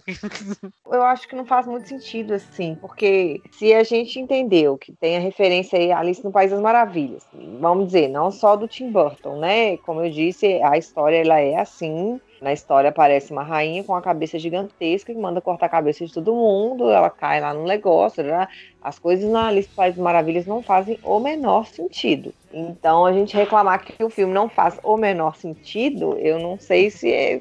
[0.90, 4.92] Eu acho que não faz muito sentido, assim, porque se a gente entendeu que que
[4.92, 7.26] tem a referência aí Alice no País das Maravilhas.
[7.60, 9.76] Vamos dizer, não só do Tim Burton, né?
[9.78, 12.20] Como eu disse, a história ela é assim.
[12.40, 16.12] Na história aparece uma rainha com uma cabeça gigantesca que manda cortar a cabeça de
[16.12, 18.46] todo mundo, ela cai lá no negócio, né?
[18.80, 22.32] as coisas na Alice no País das Maravilhas não fazem o menor sentido.
[22.52, 26.90] Então a gente reclamar que o filme não faz o menor sentido, eu não sei
[26.90, 27.40] se é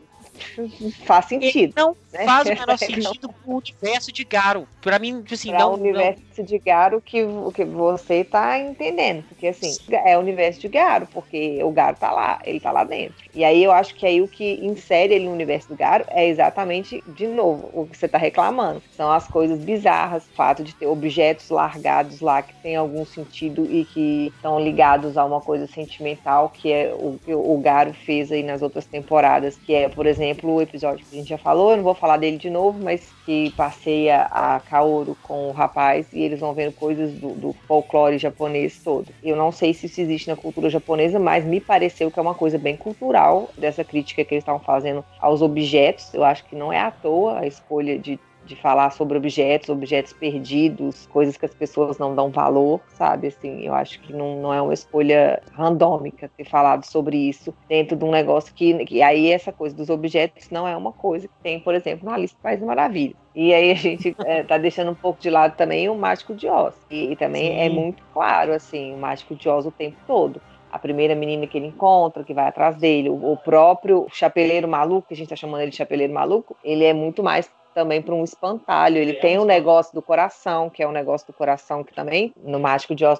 [1.05, 1.57] faz sentido.
[1.57, 2.25] Ele não né?
[2.25, 4.67] faz o menor sentido pro universo de Garo.
[4.81, 5.71] Pra mim, assim, pra não.
[5.71, 6.45] o universo não...
[6.45, 9.23] de Garo que, que você tá entendendo.
[9.23, 12.83] Porque assim, é o universo de Garo, porque o Garo tá lá, ele tá lá
[12.83, 13.15] dentro.
[13.33, 16.27] E aí eu acho que aí o que insere ele no universo do Garo é
[16.27, 18.81] exatamente, de novo, o que você tá reclamando.
[18.95, 23.65] São as coisas bizarras, o fato de ter objetos largados lá que tem algum sentido
[23.69, 28.31] e que estão ligados a uma coisa sentimental, que é o que o Garo fez
[28.31, 31.71] aí nas outras temporadas, que é, por exemplo, o episódio que a gente já falou,
[31.71, 36.07] eu não vou falar dele de novo, mas que passeia a Kaoru com o rapaz
[36.13, 39.11] e eles vão vendo coisas do, do, folclore japonês todo.
[39.23, 42.35] Eu não sei se isso existe na cultura japonesa, mas me pareceu que é uma
[42.35, 46.13] coisa bem cultural dessa crítica que eles estavam fazendo aos objetos.
[46.13, 50.13] Eu acho que não é à toa a escolha de de falar sobre objetos, objetos
[50.13, 53.27] perdidos, coisas que as pessoas não dão valor, sabe?
[53.27, 57.95] Assim, eu acho que não, não é uma escolha randômica ter falado sobre isso dentro
[57.97, 61.33] de um negócio que, que aí essa coisa dos objetos não é uma coisa que
[61.41, 63.15] tem, por exemplo, na lista País Maravilha.
[63.33, 66.47] E aí a gente é, tá deixando um pouco de lado também o Mágico de
[66.47, 66.75] Oz.
[66.89, 67.65] E, e também é Sim.
[67.65, 70.41] é muito claro, assim, o Mágico de Oz o tempo todo
[70.75, 75.07] a primeira menina que ele encontra, que vai atrás dele, o, o próprio chapeleiro maluco,
[75.07, 78.15] que a gente tá chamando ele de chapeleiro maluco, ele é muito mais também para
[78.15, 78.97] um espantalho.
[78.97, 82.33] Ele tem o um negócio do coração, que é um negócio do coração que também,
[82.41, 83.19] no Mágico de Oz,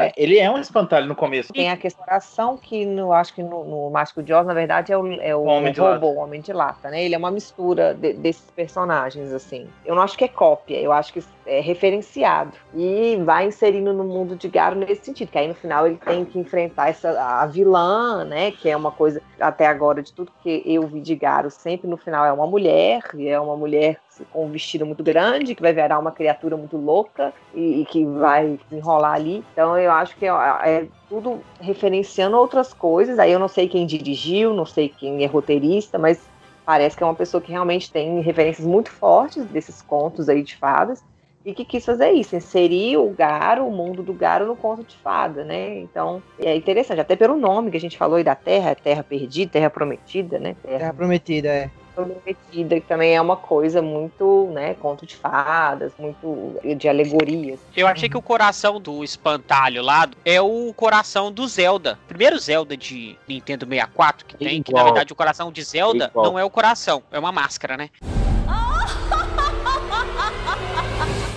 [0.00, 1.52] é, ele é um espantalho no começo.
[1.52, 4.54] Tem a questão do coração, que no, acho que no, no Mágico de Oz, na
[4.54, 7.04] verdade, é o, é o, o homem de robô, o Homem de Lata, né?
[7.04, 9.68] Ele é uma mistura de, desses personagens, assim.
[9.84, 12.52] Eu não acho que é cópia, eu acho que é referenciado.
[12.74, 16.24] E vai inserindo no mundo de Garo nesse sentido, que aí no final ele tem
[16.24, 18.50] que enfrentar essa, a vilã, né?
[18.52, 21.98] Que é uma coisa, até agora, de tudo que eu vi de Garo, sempre no
[21.98, 23.89] final é uma mulher, e é uma mulher
[24.30, 28.04] com um vestido muito grande, que vai virar uma criatura muito louca e, e que
[28.04, 29.44] vai enrolar ali.
[29.52, 30.30] Então eu acho que é,
[30.64, 33.18] é, tudo referenciando outras coisas.
[33.18, 36.20] Aí eu não sei quem dirigiu, não sei quem é roteirista, mas
[36.64, 40.56] parece que é uma pessoa que realmente tem referências muito fortes desses contos aí de
[40.56, 41.02] fadas
[41.44, 44.94] e que quis fazer isso, inserir o Garo, o mundo do Garo no conto de
[44.96, 45.78] fada, né?
[45.78, 49.52] Então, é interessante, até pelo nome que a gente falou aí da Terra, Terra Perdida,
[49.52, 50.54] Terra Prometida, né?
[50.62, 51.70] Terra, terra Prometida, é.
[52.04, 57.60] Prometida, que também é uma coisa muito, né, conto de fadas, muito de alegorias.
[57.76, 61.98] Eu achei que o coração do espantalho lá é o coração do Zelda.
[62.08, 66.38] Primeiro Zelda de Nintendo 64 que tem, que na verdade o coração de Zelda não
[66.38, 67.90] é o coração, é uma máscara, né?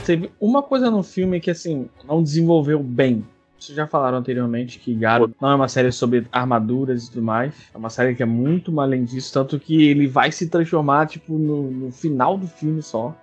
[0.06, 3.26] Teve uma coisa no filme que, assim, não desenvolveu bem.
[3.64, 7.54] Vocês já falaram anteriormente que Garo não é uma série sobre armaduras e tudo mais.
[7.74, 9.32] É uma série que é muito mais além disso.
[9.34, 13.16] Tanto que ele vai se transformar, tipo, no, no final do filme só.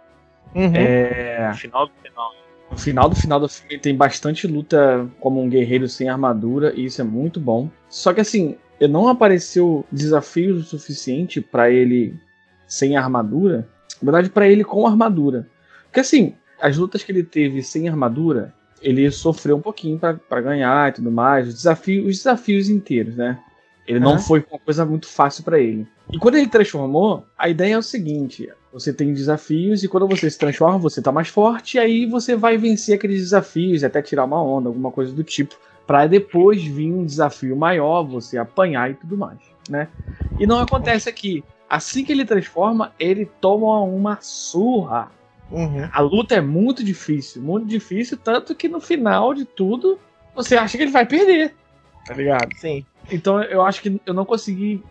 [0.54, 0.72] Uhum.
[0.74, 1.48] É...
[1.50, 2.34] No final do final.
[2.70, 6.72] No final do final do filme tem bastante luta como um guerreiro sem armadura.
[6.74, 7.68] E isso é muito bom.
[7.90, 8.56] Só que, assim,
[8.88, 12.18] não apareceu desafio o suficiente para ele
[12.66, 13.68] sem armadura.
[14.00, 15.46] Na verdade, para ele com armadura.
[15.84, 20.88] Porque, assim, as lutas que ele teve sem armadura, ele sofreu um pouquinho para ganhar
[20.88, 21.48] e tudo mais.
[21.48, 23.38] Os desafios, os desafios inteiros, né?
[23.86, 25.86] Ele não foi uma coisa muito fácil para ele.
[26.12, 30.30] E quando ele transformou, a ideia é o seguinte: você tem desafios e quando você
[30.30, 34.24] se transforma, você tá mais forte, e aí você vai vencer aqueles desafios, até tirar
[34.24, 38.94] uma onda, alguma coisa do tipo, para depois vir um desafio maior, você apanhar e
[38.94, 39.38] tudo mais,
[39.68, 39.88] né?
[40.38, 41.42] E não acontece aqui.
[41.68, 45.10] Assim que ele transforma, ele toma uma surra
[45.50, 45.88] Uhum.
[45.92, 49.98] A luta é muito difícil, muito difícil, tanto que no final de tudo
[50.34, 51.54] você acha que ele vai perder.
[52.06, 52.48] Tá ligado?
[52.56, 52.84] Sim.
[53.10, 54.82] Então eu acho que eu não consegui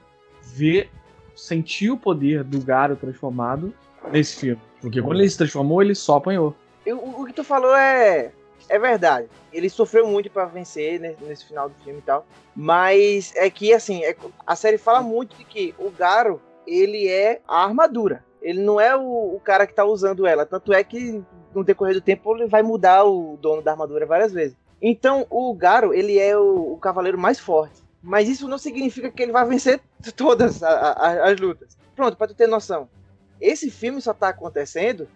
[0.42, 0.90] ver,
[1.36, 3.74] sentir o poder do Garo transformado
[4.12, 4.62] nesse filme.
[4.82, 6.56] Porque quando ele se transformou, ele só apanhou.
[6.86, 8.32] Eu, o que tu falou é,
[8.70, 9.28] é verdade.
[9.52, 12.26] Ele sofreu muito para vencer nesse, nesse, final do filme e tal.
[12.56, 17.42] Mas é que, assim, é, a série fala muito de que o Garo, ele é
[17.48, 18.24] a armadura.
[18.42, 20.46] Ele não é o, o cara que tá usando ela.
[20.46, 21.24] Tanto é que
[21.54, 24.56] no decorrer do tempo ele vai mudar o dono da armadura várias vezes.
[24.82, 27.82] Então o Garo, ele é o, o cavaleiro mais forte.
[28.02, 29.82] Mas isso não significa que ele vai vencer
[30.16, 31.78] todas a, a, as lutas.
[31.96, 32.90] Pronto, para tu ter noção.
[33.42, 35.08] Esse filme só tá acontecendo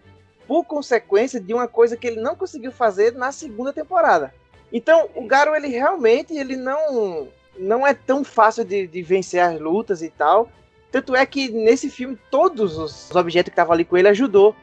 [0.46, 4.34] por consequência de uma coisa que ele não conseguiu fazer na segunda temporada.
[4.72, 9.60] Então, o Garo, ele realmente, ele não não é tão fácil de, de vencer as
[9.60, 10.48] lutas e tal.
[10.94, 14.54] Tanto é que nesse filme todos os objetos que estavam ali com ele ajudou.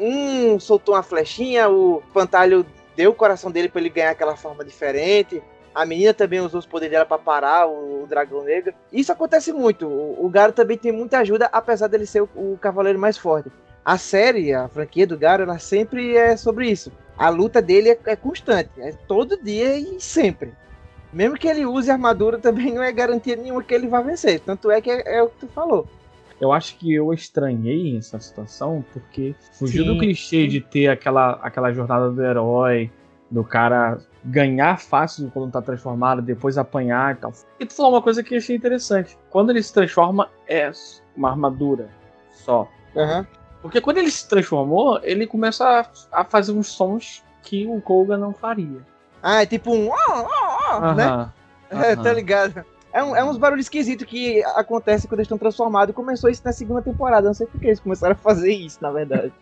[0.00, 4.64] Um soltou uma flechinha, o pantalho deu o coração dele para ele ganhar aquela forma
[4.64, 5.42] diferente.
[5.74, 8.72] A menina também usou os poderes dela para parar o, o, dragão negro.
[8.92, 9.88] Isso acontece muito.
[9.88, 13.50] O, o Garo também tem muita ajuda, apesar dele ser o, o, cavaleiro mais forte.
[13.84, 16.92] A série, a franquia do Garo, ela sempre é sobre isso.
[17.18, 20.52] A luta dele é, é constante, é todo dia e sempre.
[21.12, 24.40] Mesmo que ele use armadura, também não é garantia nenhuma que ele vai vencer.
[24.40, 25.86] Tanto é que é, é o que tu falou.
[26.40, 31.70] Eu acho que eu estranhei essa situação porque fugiu do clichê de ter aquela, aquela
[31.70, 32.90] jornada do herói,
[33.30, 37.32] do cara ganhar fácil quando tá transformado, depois apanhar e tal.
[37.58, 39.18] E tu falou uma coisa que eu achei interessante.
[39.28, 40.70] Quando ele se transforma, é
[41.14, 41.90] uma armadura
[42.32, 42.66] só.
[42.94, 43.26] Uhum.
[43.62, 45.64] Porque quando ele se transformou, ele começa
[46.12, 48.80] a, a fazer uns sons que o Koga não faria.
[49.22, 49.90] Ah, é tipo um.
[50.94, 51.30] Né?
[51.70, 52.64] É, tá ligado?
[52.92, 55.94] É, um, é uns barulhos esquisitos que acontecem quando eles estão transformados.
[55.94, 57.26] Começou isso na segunda temporada.
[57.26, 59.32] Não sei por que eles começaram a fazer isso, na verdade.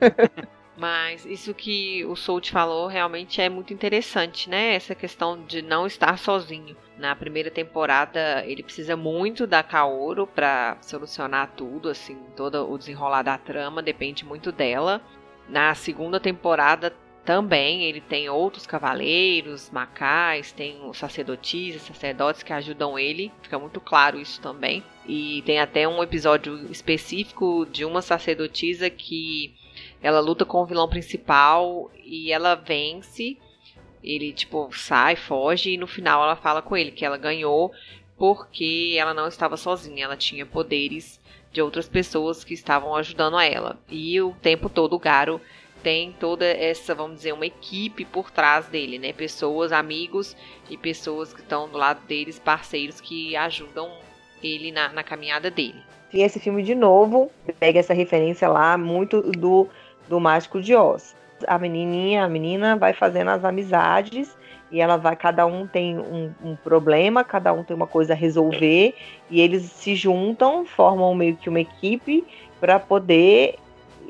[0.76, 4.74] Mas isso que o Soult falou realmente é muito interessante, né?
[4.74, 6.76] Essa questão de não estar sozinho.
[6.98, 13.22] Na primeira temporada, ele precisa muito da Kaoru para solucionar tudo, assim, todo o desenrolar
[13.22, 15.00] da trama depende muito dela.
[15.48, 16.92] Na segunda temporada
[17.24, 24.20] também ele tem outros cavaleiros, macais, tem sacerdotisas, sacerdotes que ajudam ele, fica muito claro
[24.20, 24.84] isso também.
[25.06, 29.54] E tem até um episódio específico de uma sacerdotisa que
[30.02, 33.38] ela luta com o vilão principal e ela vence.
[34.02, 37.72] Ele, tipo, sai, foge e no final ela fala com ele que ela ganhou
[38.18, 41.18] porque ela não estava sozinha, ela tinha poderes
[41.50, 43.78] de outras pessoas que estavam ajudando a ela.
[43.88, 45.40] E o tempo todo o Garo
[45.84, 49.12] tem toda essa, vamos dizer, uma equipe por trás dele, né?
[49.12, 50.34] Pessoas, amigos
[50.70, 53.90] e pessoas que estão do lado deles, parceiros que ajudam
[54.42, 55.80] ele na, na caminhada dele.
[56.12, 59.68] E esse filme, de novo, pega essa referência lá muito do,
[60.08, 61.14] do Mágico de Oz.
[61.46, 64.34] A menininha, a menina vai fazendo as amizades
[64.72, 68.16] e ela vai, cada um tem um, um, problema, cada um tem uma coisa a
[68.16, 68.94] resolver
[69.30, 72.24] e eles se juntam, formam meio que uma equipe
[72.58, 73.56] para poder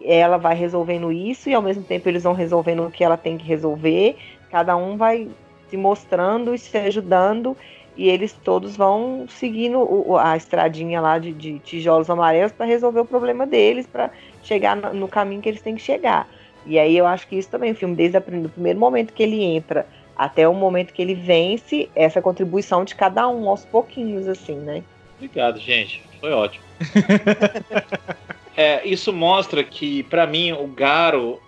[0.05, 3.39] ela vai resolvendo isso e ao mesmo tempo eles vão resolvendo o que ela tem
[3.39, 4.17] que resolver.
[4.51, 5.29] Cada um vai
[5.69, 7.57] se mostrando e se ajudando
[7.97, 13.01] e eles todos vão seguindo o, a estradinha lá de, de tijolos amarelos para resolver
[13.01, 14.11] o problema deles, para
[14.43, 16.29] chegar no, no, caminho que eles têm que chegar.
[16.67, 19.43] E aí eu acho que isso também, o filme, desde o primeiro momento que ele
[19.43, 19.87] entra
[20.17, 24.83] até o momento que ele vence, essa contribuição de cada um aos pouquinhos, assim, né?
[25.17, 26.03] Obrigado, gente.
[26.21, 26.65] Foi ótimo.
[28.57, 31.41] é, isso mostra que, para mim, o Garo,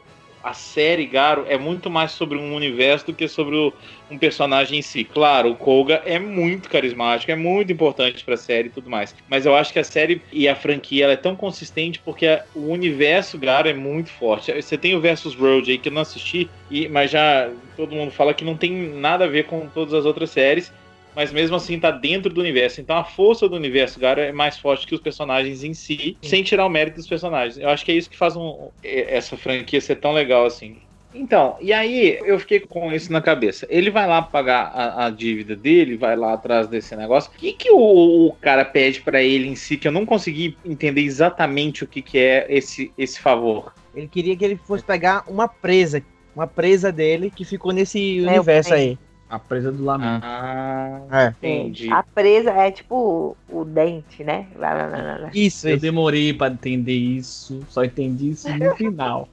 [0.42, 3.72] a série Garo, é muito mais sobre um universo do que sobre o,
[4.10, 5.04] um personagem em si.
[5.04, 9.14] Claro, o Koga é muito carismático, é muito importante para a série e tudo mais.
[9.28, 12.70] Mas eu acho que a série e a franquia ela é tão consistente porque o
[12.70, 14.52] universo Garo é muito forte.
[14.52, 18.10] Você tem o Versus Road aí que eu não assisti, e, mas já todo mundo
[18.10, 20.72] fala que não tem nada a ver com todas as outras séries
[21.16, 22.82] mas mesmo assim tá dentro do universo.
[22.82, 26.28] Então a força do universo Gara é mais forte que os personagens em si, Sim.
[26.28, 27.56] sem tirar o mérito dos personagens.
[27.58, 30.76] Eu acho que é isso que faz um, essa franquia ser tão legal assim.
[31.14, 33.66] Então, e aí eu fiquei com isso na cabeça.
[33.70, 37.30] Ele vai lá pagar a, a dívida dele, vai lá atrás desse negócio.
[37.30, 40.58] O que, que o, o cara pede para ele em si, que eu não consegui
[40.62, 43.72] entender exatamente o que, que é esse, esse favor?
[43.94, 46.02] Ele queria que ele fosse pegar uma presa,
[46.34, 48.98] uma presa dele que ficou nesse é, universo aí.
[49.28, 50.24] A presa do lamento.
[50.24, 51.28] Ah, é.
[51.28, 51.92] entendi.
[51.92, 54.46] A presa é tipo o, dente, né?
[54.54, 59.28] Lá, lá, lá, isso, eu demorei para entender isso, só entendi isso no final.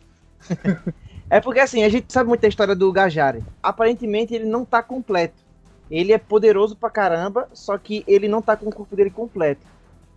[1.30, 3.44] é porque assim, a gente sabe muito da história do Gajari.
[3.62, 5.44] Aparentemente ele não tá completo.
[5.92, 9.62] Ele é poderoso pra caramba, só que ele não tá com o corpo dele completo.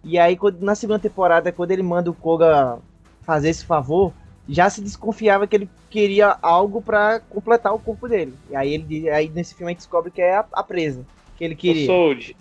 [0.03, 2.79] E aí, na segunda temporada, quando ele manda o Koga
[3.23, 4.13] fazer esse favor,
[4.49, 8.35] já se desconfiava que ele queria algo para completar o corpo dele.
[8.51, 11.05] E aí ele aí nesse filme a gente descobre que é a, a presa
[11.37, 11.87] que ele queria.
[11.87, 12.37] Sold,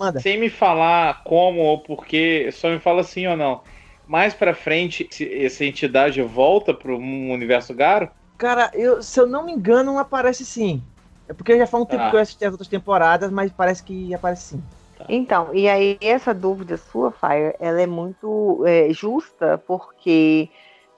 [0.00, 0.18] Manda.
[0.18, 3.60] Sem me falar como ou porquê, só me fala sim ou não.
[4.06, 5.06] Mais para frente,
[5.44, 8.08] essa entidade volta pro universo Garo?
[8.38, 10.82] Cara, eu, se eu não me engano, aparece sim.
[11.28, 12.10] É porque já faz um tempo ah.
[12.10, 14.62] que eu assisti as outras temporadas, mas parece que aparece sim.
[14.96, 15.04] Tá.
[15.06, 20.48] Então, e aí essa dúvida sua, Fire, ela é muito é, justa, porque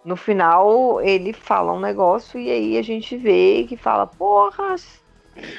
[0.04, 4.76] no final ele fala um negócio e aí a gente vê que fala, porra,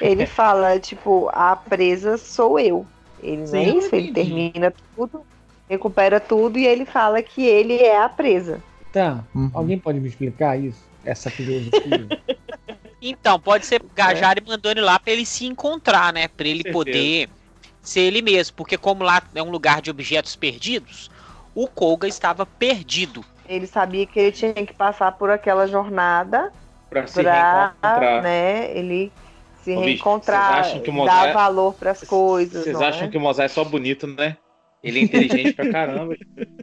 [0.00, 2.86] ele fala, tipo, a presa sou eu.
[3.22, 5.24] Ele não é isso, ele termina tudo,
[5.68, 8.62] recupera tudo e ele fala que ele é a presa.
[8.92, 9.50] Tá, uhum.
[9.54, 10.78] alguém pode me explicar isso?
[11.04, 12.06] Essa filosofia?
[13.00, 14.48] então, pode ser Gajari é.
[14.48, 16.28] mandando ele lá pra ele se encontrar, né?
[16.28, 17.28] Pra ele poder
[17.82, 18.56] ser ele mesmo.
[18.56, 21.10] Porque como lá é um lugar de objetos perdidos,
[21.54, 23.24] o Koga estava perdido.
[23.48, 26.52] Ele sabia que ele tinha que passar por aquela jornada
[26.88, 28.22] pra se pra, reencontrar.
[28.22, 29.12] né, ele
[29.62, 32.64] se Ô, bicho, reencontrar, vocês acham que o dar valor pras coisas.
[32.64, 33.10] Vocês acham é?
[33.10, 34.36] que o Mozart é só bonito, né?
[34.82, 36.14] Ele é inteligente pra caramba.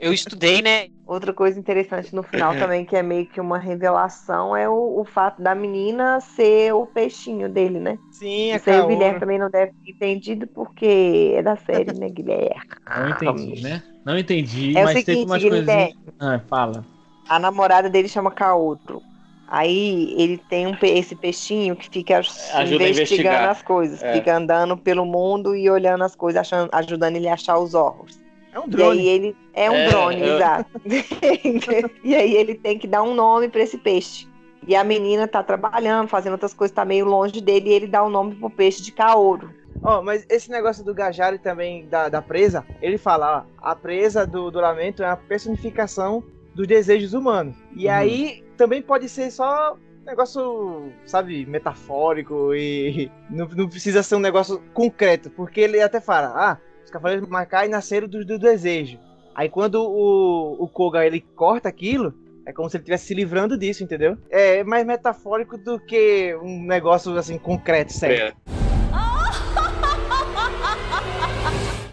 [0.00, 0.88] Eu estudei, né?
[1.06, 5.04] Outra coisa interessante no final também, que é meio que uma revelação, é o, o
[5.04, 7.98] fato da menina ser o peixinho dele, né?
[8.12, 8.86] Sim, a Isso aí o.
[8.88, 12.50] Guilherme também não deve ter entendido, porque é da série, né, Guilherme?
[12.86, 13.82] Não entendi, né?
[14.04, 15.94] Não entendi, É mas teve seguinte, umas Guilherme, coisinhas.
[16.18, 16.84] Ah, fala.
[17.28, 19.02] a namorada dele chama Kaoru.
[19.46, 22.20] Aí ele tem um, esse peixinho que fica
[22.54, 24.12] Ajuda investigando as coisas, É.
[24.12, 28.16] fica andando pelo mundo e olhando as coisas, achando- ajudando ele a achar os horrors.
[28.52, 29.00] É um E drone.
[29.00, 30.70] aí ele é um É, drone, eu- exato.
[32.04, 34.28] e aí ele tem que dar um nome pra esse peixe.
[34.66, 38.02] E a menina tá trabalhando, fazendo outras coisas, tá meio longe dele, e ele dá
[38.02, 39.50] o nome pro peixe de Kaoru.
[39.82, 44.26] Ó, mas esse negócio do Gajari também, da, da presa, ele fala, ó, a presa
[44.26, 46.22] do, do lamento é a personificação
[46.54, 47.56] dos desejos humanos.
[47.74, 47.92] E Uhum.
[47.94, 54.20] aí também pode ser só um negócio, sabe, metafórico e não, não precisa ser um
[54.20, 56.58] negócio concreto, porque ele até fala, ah,
[56.90, 58.98] os cavaleiros Macai nasceram do, do desejo.
[59.34, 62.12] Aí quando o, o Koga ele corta aquilo,
[62.44, 64.18] é como se ele estivesse se livrando disso, entendeu?
[64.28, 68.34] É mais metafórico do que um negócio assim concreto, sério.
[68.34, 68.60] É.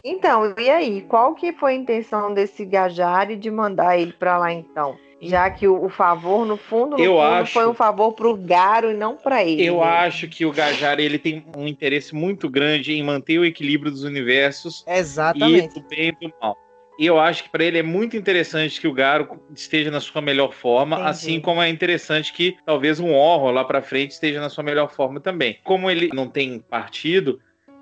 [0.04, 4.52] Então, e aí, qual que foi a intenção desse Gajari de mandar ele pra lá
[4.52, 4.98] então?
[5.22, 8.36] Já que o, o favor, no fundo, no Eu fundo acho- foi um favor pro
[8.36, 9.66] Garo e não pra ele.
[9.66, 13.92] Eu acho que o Gajar ele tem um interesse muito grande em manter o equilíbrio
[13.92, 15.78] dos universos Exatamente.
[15.78, 16.56] e do bem e do mal.
[17.00, 20.20] E eu acho que para ele é muito interessante que o Garo esteja na sua
[20.22, 21.10] melhor forma, Entendi.
[21.12, 24.90] assim como é interessante que talvez um Horror lá para frente esteja na sua melhor
[24.92, 25.60] forma também.
[25.64, 27.40] Como ele não tem partido,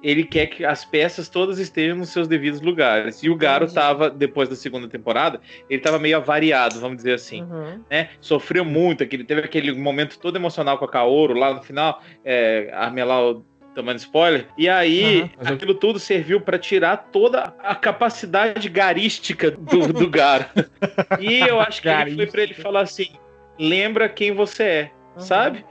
[0.07, 3.23] ele quer que as peças todas estejam nos seus devidos lugares.
[3.23, 7.41] E o Garo estava, depois da segunda temporada, ele estava meio avariado, vamos dizer assim
[7.41, 7.81] Uhum.
[7.89, 8.09] né?
[8.21, 12.69] Sofreu muito, aquele, teve aquele momento todo emocional com a Kaoru lá no final, é,
[12.73, 13.43] Armelau
[13.73, 18.69] tomando spoiler, e aí Aham, mas eu- aquilo tudo serviu para tirar toda a capacidade
[18.69, 20.45] garística do, do Garo.
[21.19, 23.07] e eu acho que ele foi para ele falar assim:
[23.59, 25.21] lembra quem você é, Uhum.
[25.21, 25.65] sabe?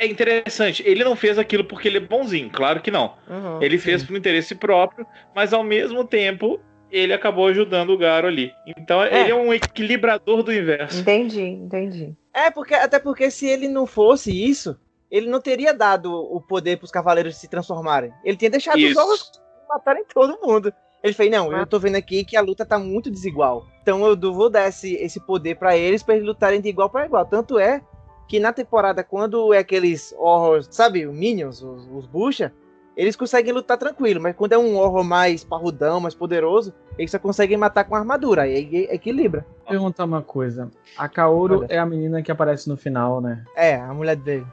[0.00, 3.12] É interessante, ele não fez aquilo porque ele é bonzinho, claro que não.
[3.28, 3.60] Uhum.
[3.62, 6.58] Ele fez por interesse próprio, mas ao mesmo tempo
[6.90, 8.50] ele acabou ajudando o Garo ali.
[8.66, 9.20] Então É.
[9.20, 11.00] ele é um equilibrador do universo.
[11.00, 12.16] Entendi, entendi.
[12.32, 14.74] É, porque até porque se ele não fosse isso,
[15.10, 18.10] ele não teria dado o poder para os cavaleiros se transformarem.
[18.24, 18.98] Ele tinha deixado os Isso.
[19.00, 19.30] ovos
[19.68, 20.72] matarem todo mundo.
[21.02, 21.58] Ele fez, não, Ah.
[21.60, 23.66] eu tô vendo aqui que a luta tá muito desigual.
[23.82, 27.04] Então eu vou dar esse, esse poder para eles, para eles lutarem de igual para
[27.06, 27.26] igual.
[27.26, 27.82] Tanto é
[28.30, 32.52] que na temporada, quando é aqueles horrors, sabe, os Minions, os, os Bucha,
[32.96, 37.18] eles conseguem lutar tranquilo, mas quando é um horror mais parrudão, mais poderoso, eles só
[37.18, 39.44] conseguem matar com armadura, aí aí equilibra.
[39.58, 40.70] Vou perguntar uma coisa.
[40.96, 41.66] A Kaoru Olha.
[41.70, 43.44] é a menina que aparece no final, né?
[43.56, 44.46] É, a mulher dele.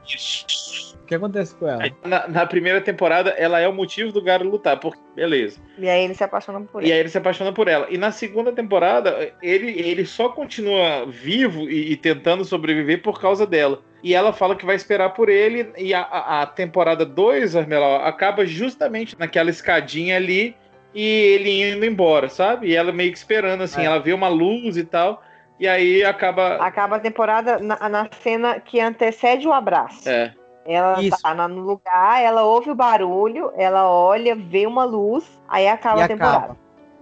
[1.08, 1.82] O que acontece com ela?
[2.04, 5.58] Na, na primeira temporada, ela é o motivo do Garo lutar, porque beleza.
[5.78, 6.92] E aí ele se apaixona por E ele.
[6.92, 7.86] aí ele se apaixona por ela.
[7.88, 13.46] E na segunda temporada, ele, ele só continua vivo e, e tentando sobreviver por causa
[13.46, 13.80] dela.
[14.04, 15.72] E ela fala que vai esperar por ele.
[15.78, 20.54] E a, a, a temporada 2, Armelau, acaba justamente naquela escadinha ali
[20.94, 22.68] e ele indo embora, sabe?
[22.68, 23.84] E ela meio que esperando, assim, É.
[23.86, 25.22] ela vê uma luz e tal.
[25.58, 26.56] E aí acaba.
[26.56, 30.06] Acaba a temporada na, na cena que antecede o abraço.
[30.06, 30.34] É.
[30.70, 31.16] Ela Isso.
[31.22, 36.00] tá na- no lugar, ela ouve o barulho, ela olha, vê uma luz, aí acaba
[36.00, 36.36] E a temporada.
[36.36, 36.56] acaba.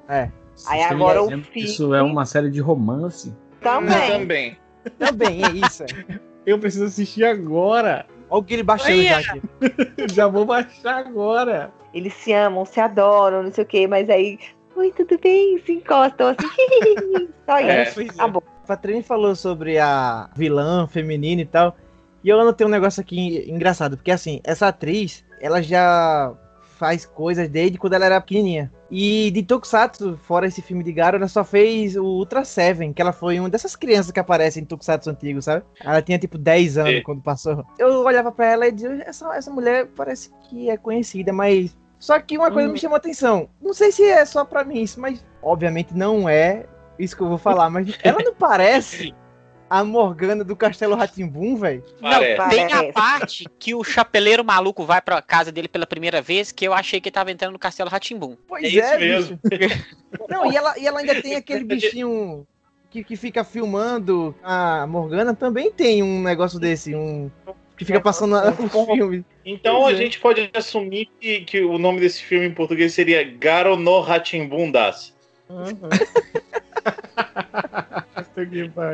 [0.09, 0.31] É.
[0.69, 3.35] Aí agora tá o que filme- Isso é uma série de romance?
[3.61, 4.11] Também.
[4.21, 4.59] Também.
[4.99, 5.85] Também, é isso.
[6.47, 8.07] Eu preciso assistir agora.
[8.31, 9.43] Olha o Guilherme baixando Aí, já aqui.
[10.15, 11.73] Já vou baixar agora.
[11.93, 14.39] Eles se amam, se adoram, não sei o quê, mas aí,
[14.77, 15.59] oi, tudo bem?
[15.67, 16.47] Se encostam assim.
[17.45, 18.01] Só É, isso.
[18.01, 18.05] é.
[18.05, 18.45] Acabou.
[18.63, 21.77] A Patrícia falou sobre a vilã feminina e tal.
[22.23, 26.35] E eu anotei um negócio aqui engraçado, porque assim, essa atriz, ela já
[26.77, 28.71] faz coisas desde quando ela era pequenininha.
[28.91, 33.03] E de Tokusatsu, fora esse filme de Garo, ela só fez o Ultra Seven, que
[33.03, 35.65] ela foi uma dessas crianças que aparecem em Tokusatsu antigo, sabe?
[35.81, 37.03] Ela tinha tipo 10 anos Sim.
[37.03, 37.65] quando passou.
[37.79, 41.77] Eu olhava pra ela e dizia, essa, essa mulher parece que é conhecida, mas...
[41.99, 43.49] Só que uma coisa me chamou a atenção.
[43.61, 46.67] Não sei se é só pra mim isso, mas obviamente não é
[46.99, 49.15] isso que eu vou falar, mas ela não parece
[49.69, 51.83] a Morgana do Castelo Ratimbum, velho?
[52.01, 56.53] Não, Tem a parte que o chapeleiro maluco vai pra casa dele pela primeira vez,
[56.53, 58.37] que eu achei que ele tava entrando no Castelo Ratimbum.
[58.47, 59.41] Pois É isso é, mesmo.
[59.45, 59.97] bicho.
[60.29, 62.47] Não, e ela, e ela ainda tem aquele bichinho
[62.91, 67.31] que, que fica filmando a Morgana, também tem um negócio desse, um
[67.77, 69.25] que fica passando os filmes.
[69.45, 70.03] Então Pois a é.
[70.03, 75.15] gente pode assumir que, que o nome desse filme em português seria Garo no Ratimbundas.
[75.49, 75.75] Uhum.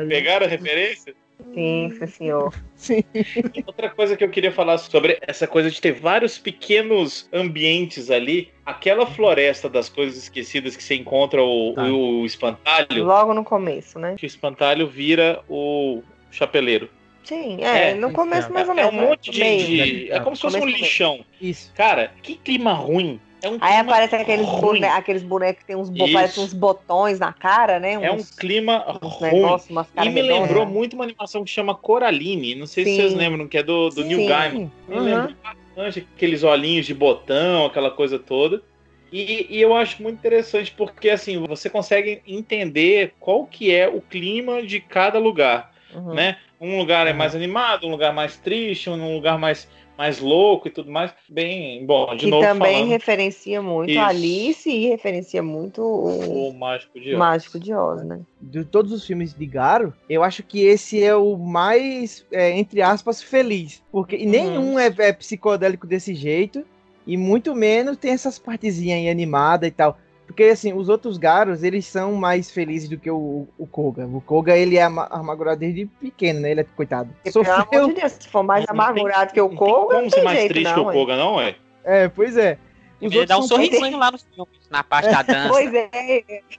[0.07, 1.13] Pegaram a referência?
[1.53, 2.53] Sim, sim, senhor.
[2.75, 3.03] Sim.
[3.67, 8.49] Outra coisa que eu queria falar sobre essa coisa de ter vários pequenos ambientes ali.
[8.65, 11.83] Aquela floresta das coisas esquecidas que você encontra o, Tá.
[11.83, 13.03] o, o espantalho.
[13.03, 14.15] Logo no começo, né?
[14.17, 16.89] que o espantalho vira o chapeleiro.
[17.23, 18.93] Sim, é, É, no começo mais ou É menos.
[18.93, 19.33] um monte né?
[19.33, 19.39] de.
[19.71, 19.85] Meio.
[19.85, 21.25] de- é como se fosse um lixão.
[21.41, 21.71] Isso.
[21.73, 23.19] Cara, que clima ruim.
[23.43, 24.85] É um Aí aparece aqueles, bone...
[24.85, 26.05] aqueles bonecos que tem uns, bo...
[26.05, 27.93] Uns botões na cara, né?
[27.93, 29.33] É um Uns, clima uns ruim.
[29.33, 32.55] negócios, umas E me lembrou muito uma animação que chama Coraline.
[32.55, 32.95] Não sei se Sim.
[32.95, 34.27] vocês lembram, que é do, do Neil Sim.
[34.27, 34.71] Gaiman.
[34.87, 35.03] Me Uhum.
[35.03, 38.63] lembrou bastante aqueles olhinhos de botão, aquela coisa toda.
[39.11, 43.99] E, e eu acho muito interessante porque assim você consegue entender qual que é o
[43.99, 45.73] clima de cada lugar.
[45.93, 46.13] Uhum.
[46.13, 46.37] né?
[46.59, 49.67] Um lugar é mais animado, um lugar mais triste, um lugar mais,
[49.97, 51.13] mais louco e tudo mais.
[51.29, 53.99] Bem, bom, de que novo também falando, referencia muito Isso.
[53.99, 57.17] a Alice e referencia muito o o Mágico de Oz.
[57.19, 58.19] Mágico de Oz, né?
[58.41, 62.81] De todos os filmes de Garo, eu acho que esse é o mais, é, entre
[62.81, 63.83] aspas, feliz.
[63.91, 64.29] Porque Uhum.
[64.29, 66.65] nenhum é, é psicodélico desse jeito.
[67.05, 69.97] E muito menos tem essas partezinhas aí animadas e tal.
[70.33, 74.05] Porque, assim, os outros Garos, eles são mais felizes do que o, o Koga.
[74.07, 76.49] O Koga, ele é ama- amargurado desde pequeno, né?
[76.51, 77.09] Ele é coitado.
[77.21, 77.87] Porque, pelo amor Sofreu.
[77.89, 80.09] de Deus, se for mais Não tem- amargurado que o Não tem Koga, como não
[80.09, 80.93] ser tem mais jeito triste não, que o.
[80.93, 81.55] Koga, não, é?
[81.83, 82.57] É, pois é.
[83.01, 85.49] Os Ele dá um sorrisinho lá nos filmes, na parte da dança.
[85.49, 85.89] Pois é,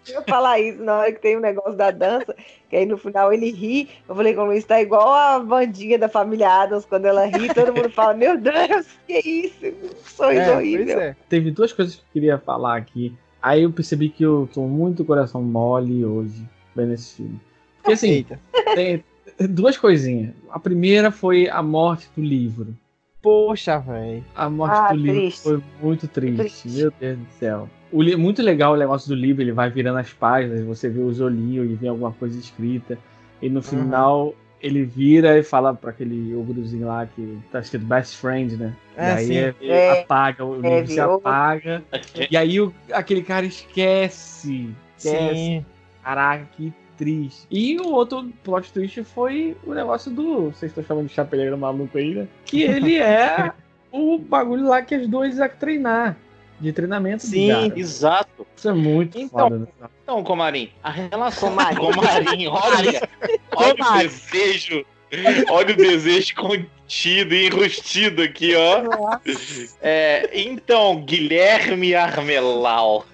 [0.09, 2.37] eu falar isso na hora que tem um negócio da dança,
[2.69, 3.89] que aí no final ele ri.
[4.07, 7.49] Eu falei com o Luiz, tá igual a bandinha da família Adams, quando ela ri,
[7.55, 9.67] todo mundo fala, meu Deus, que isso?
[9.67, 11.01] Um sorriso É, pois horrível.
[11.01, 11.17] é.
[11.31, 13.17] Teve duas coisas que eu queria falar aqui.
[13.47, 16.43] Aí eu percebi que eu tô muito coração mole hoje
[16.75, 17.39] vendo esse filme.
[17.77, 18.41] Porque assim, Eita.
[18.75, 19.05] tem
[19.51, 20.33] duas coisinhas.
[20.51, 22.75] A primeira foi a morte do livro.
[23.21, 24.25] Poxa, velho.
[24.35, 25.43] A morte Ah, do livro triste.
[25.43, 26.37] foi muito triste.
[26.39, 26.69] Triste.
[26.71, 27.69] Meu Deus do céu.
[27.93, 31.01] O li- muito legal o negócio do livro, ele vai virando as páginas, você vê
[31.01, 32.99] os olhinhos e vê alguma coisa escrita.
[33.43, 34.35] E no final
[34.65, 38.75] ele vira e fala pra aquele ogrozinho lá que tá escrito best friend, né?
[38.97, 39.37] É, e aí sim.
[39.37, 40.01] é- É.
[40.01, 41.83] apaga, o É, livro se virou- apaga.
[42.31, 44.71] E aí o- aquele cara esquece.
[44.97, 45.35] Esquece.
[45.35, 45.67] Sim.
[46.03, 47.47] Caraca, que triste.
[47.51, 50.51] E o outro plot twist foi o negócio do.
[50.51, 52.29] Vocês estão chamando de chapeleiro maluco aí, né?
[52.45, 53.53] Que ele é
[53.93, 56.17] o bagulho lá que as duas a treinar.
[56.65, 57.73] De treinamento Sim.
[57.77, 58.47] Exato.
[58.57, 59.59] Isso é muito Então, foda.
[59.59, 59.67] né?
[60.03, 61.77] Então, Comarim, a relação Comarim.
[61.77, 63.09] Comarim, olha,
[63.55, 64.85] olha o desejo,
[65.51, 68.83] olha o desejo contido e enrustido aqui, ó.
[69.81, 73.07] É, então, Guilherme Armelau,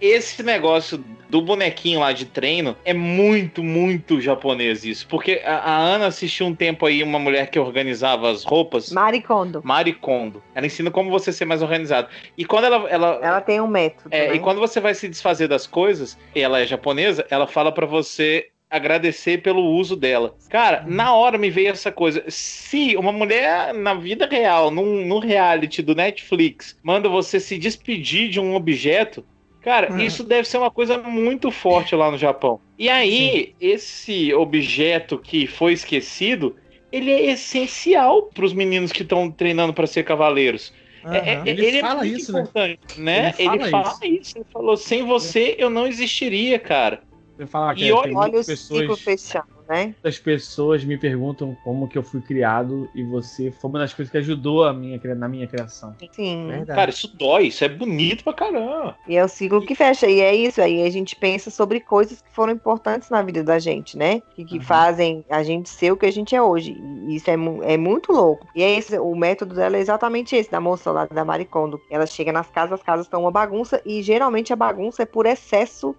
[0.00, 5.76] esse negócio do bonequinho lá de treino é muito, muito japonês isso, porque a, a
[5.76, 9.60] Ana assistiu um tempo aí uma mulher que organizava as roupas, Maricondo.
[9.62, 10.42] Mari Kondo.
[10.54, 12.08] Ela ensina como você ser mais organizado.
[12.36, 14.08] E quando ela, ela, Ela tem um método.
[14.10, 14.34] é, né?
[14.34, 17.86] e quando você vai se desfazer das coisas, e ela é japonesa, ela fala pra
[17.86, 20.36] você agradecer pelo uso dela.
[20.48, 22.24] Cara, na hora me veio essa coisa.
[22.28, 28.28] Se uma mulher na vida real, num, num reality do Netflix, manda você se despedir
[28.30, 29.26] de um objeto,
[29.60, 29.98] cara, Uhum.
[30.00, 32.60] isso deve ser uma coisa muito forte lá no Japão.
[32.78, 36.56] E aí, esse objeto que foi esquecido,
[36.90, 40.72] ele é essencial pros meninos que estão treinando pra ser cavaleiros.
[41.10, 41.46] É- é- Aham.
[41.46, 42.40] Ele é fala muito isso, né?
[42.40, 43.28] importante, né?
[43.28, 44.38] Ele Ele fala fala, isso.
[44.38, 47.02] Ele falou: sem você eu não existiria, cara.
[47.40, 49.84] Você fala que E olha- Olha o muitas ciclo pessoas, fechado, né?
[49.86, 54.12] muitas pessoas me perguntam como que eu fui criado e você foi uma das coisas
[54.12, 55.96] que ajudou a minha, na minha criação.
[56.12, 56.48] Sim.
[56.48, 56.76] Verdade.
[56.78, 58.94] Cara, isso dói, isso é bonito pra caramba.
[59.08, 60.06] E é o ciclo que fecha.
[60.06, 60.82] E é isso aí.
[60.82, 64.20] A gente pensa sobre coisas que foram importantes na vida da gente, né?
[64.34, 64.62] Que, que Uhum.
[64.62, 66.76] fazem a gente ser o que a gente é hoje.
[67.06, 67.34] E isso é,
[67.72, 68.46] é muito louco.
[68.54, 71.80] E é esse, o método dela é exatamente esse, da moça lá da Maricondo.
[71.90, 73.80] Ela chega nas casas, as casas estão uma bagunça.
[73.86, 75.96] E geralmente a bagunça é por excesso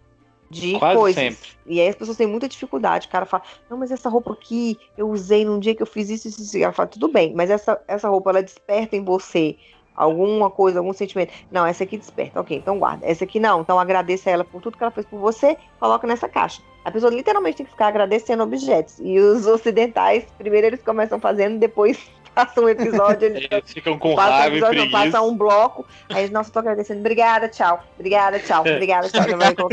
[0.52, 1.24] de Quase coisas.
[1.24, 1.49] sempre.
[1.66, 3.08] E aí as pessoas têm muita dificuldade.
[3.08, 6.10] O cara fala, não, mas essa roupa aqui eu usei num dia que eu fiz
[6.10, 6.58] isso, isso, isso.
[6.58, 9.56] Ela fala, tudo bem, mas essa, essa roupa ela desperta em você
[9.95, 11.34] alguma coisa, algum sentimento.
[11.52, 13.06] Não, essa aqui desperta, ok, então guarda.
[13.06, 16.08] Essa aqui não, então agradeça a ela por tudo que ela fez por você, coloca
[16.08, 16.62] nessa caixa.
[16.84, 18.99] A pessoa literalmente tem que ficar agradecendo objetos.
[18.99, 24.15] E os ocidentais, primeiro eles começam fazendo, depois passa um episódio, eles Eles ficam com
[24.15, 25.11] passa um raiva e episódio, não, preguiça.
[25.11, 29.23] passa um bloco, aí nossa, eu tô agradecendo, obrigada, tchau, obrigada, tchau, obrigada, tchau.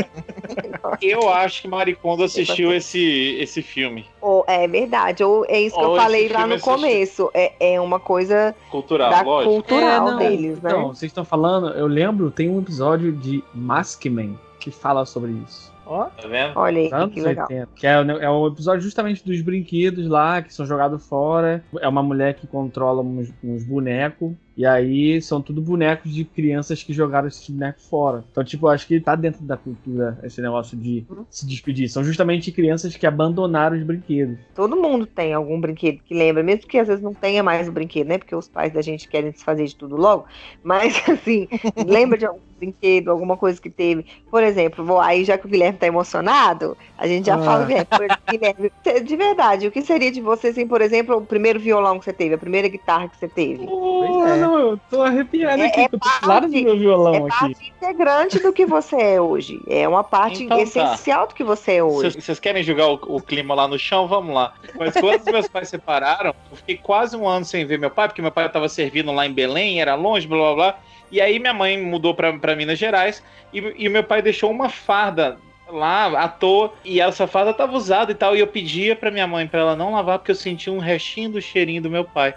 [1.01, 5.83] Eu acho que Maricondo assistiu esse, esse filme Ou, é verdade, ou é isso que
[5.83, 6.73] Ou eu falei lá no assistiu.
[6.73, 9.53] começo, é, é uma coisa cultural, da lógico.
[9.53, 10.69] cultural É, não, deles, né?
[10.71, 15.68] Então, vocês estão falando, eu lembro, tem um episódio de Maskman que fala sobre isso.
[15.89, 16.51] Ó, Tá vendo?
[16.55, 17.47] Olha aí, Anos que legal.
[17.49, 17.69] 80.
[17.75, 21.63] Que é, o- é um episódio justamente dos brinquedos lá que são jogados fora.
[21.81, 26.83] É uma mulher que controla uns, uns bonecos E aí são tudo bonecos de crianças
[26.83, 28.25] que jogaram esses bonecos fora.
[28.29, 31.87] Então, tipo, eu acho que tá dentro da cultura esse negócio de se despedir.
[31.87, 34.37] São justamente crianças que abandonaram os brinquedos.
[34.53, 37.71] Todo mundo tem algum brinquedo que lembra, mesmo que às vezes não tenha mais o
[37.71, 38.17] brinquedo, né?
[38.17, 40.25] Porque os pais da gente querem desfazer de tudo logo.
[40.61, 41.47] Mas, assim,
[41.87, 44.05] lembra de algum brinquedo, alguma coisa que teve.
[44.29, 47.43] Por exemplo, vou, aí já que o Guilherme tá emocionado, a gente já Ah.
[47.45, 48.71] fala, Guilherme,
[49.05, 52.11] de verdade, o que seria de você, assim, por exemplo, o primeiro violão que você
[52.11, 53.65] teve, a primeira guitarra que você teve?
[53.65, 54.48] Oh, é.
[54.57, 57.27] Eu tô arrepiado É- aqui, é do lado do parte- meu violão É aqui.
[57.29, 59.59] parte integrante do que você é hoje.
[59.67, 60.63] É uma parte Então tá.
[60.63, 62.11] essencial do que você é hoje.
[62.11, 64.07] Vocês vocês querem jogar o, o clima lá no chão?
[64.07, 64.53] Vamos lá.
[64.77, 68.07] Mas quando os meus pais separaram, eu fiquei quase um ano sem ver meu pai,
[68.07, 70.79] porque meu pai estava servindo lá em Belém, era longe, blá blá blá.
[71.11, 74.69] E aí minha mãe mudou pra, pra Minas Gerais e, e meu pai deixou uma
[74.69, 75.37] farda
[75.71, 78.35] lá à toa e essa farda tava usada e tal.
[78.35, 81.29] E eu pedia pra minha mãe pra ela não lavar, porque eu sentia um restinho
[81.31, 82.33] do cheirinho do meu pai.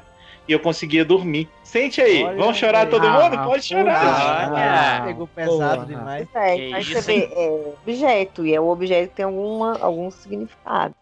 [0.53, 1.48] E eu conseguia dormir.
[1.64, 2.86] Sente aí, Olha vamos chorar aí.
[2.90, 3.42] todo Ah, mundo?
[3.42, 4.53] Pode chorar.
[4.53, 5.03] Olha.
[5.07, 5.86] Pegou pesado Porra.
[5.86, 6.28] demais.
[6.34, 9.78] É, Que mas isso, você vê, é objeto, e é o objeto que tem alguma,
[9.80, 10.94] algum significado.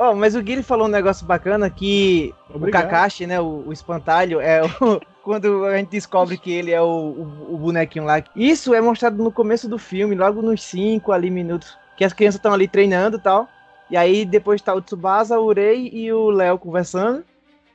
[0.00, 2.84] Ó, mas o Guilherme falou um negócio bacana que Obrigado.
[2.84, 6.80] o Kakashi, né, o, o espantalho, é o, quando a gente descobre que ele é
[6.80, 8.22] o, o, o bonequinho lá.
[8.36, 12.38] Isso é mostrado no começo do filme, logo nos 5 ali minutos, que as crianças
[12.38, 13.48] estão ali treinando e tal.
[13.90, 17.24] E aí depois tá o Tsubasa, o Urei e o Léo conversando.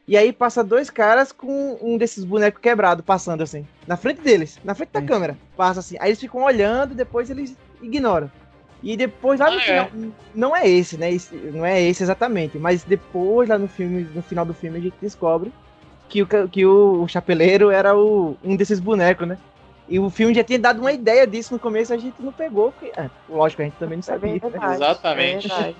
[0.07, 4.59] E aí passa dois caras com um desses bonecos quebrado passando assim, na frente deles,
[4.63, 5.05] na frente da Sim.
[5.05, 5.37] câmera.
[5.55, 5.95] Passa assim.
[5.99, 8.29] Aí eles ficam olhando, depois eles ignoram.
[8.81, 10.11] E depois lá no Ah, final, é.
[10.35, 11.09] não é esse, né?
[11.09, 14.81] Esse- não é esse exatamente, mas depois lá no filme, no final do filme a
[14.81, 15.53] gente descobre
[16.09, 19.37] que o que o, o chapeleiro era o, um desses bonecos, né?
[19.87, 22.71] E o filme já tinha dado uma ideia disso no começo, a gente não pegou,
[22.73, 24.33] porque, é, lógico, a gente também não É sabia.
[24.33, 24.39] né?
[24.39, 24.75] verdade.
[24.75, 25.51] Exatamente.
[25.51, 25.73] é.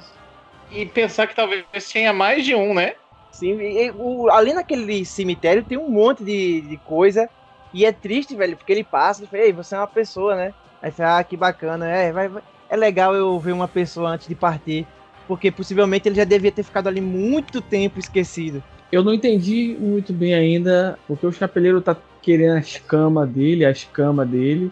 [0.73, 2.95] E pensar que talvez tenha mais de um, né?
[3.31, 7.29] Sim, e- e o- ali naquele cemitério tem um monte de, de coisa.
[7.73, 10.53] E é triste, velho, porque ele passa e fala, ei, você é uma pessoa, né?
[10.81, 14.27] Aí fala, ah, que bacana, é, vai, vai- é legal eu ver uma pessoa antes
[14.27, 14.85] de partir.
[15.27, 18.61] Porque possivelmente ele já devia ter ficado ali muito tempo esquecido.
[18.91, 23.71] Eu não entendi muito bem ainda, porque o chapeleiro tá querendo a escama dele, a
[23.71, 24.71] escama dele.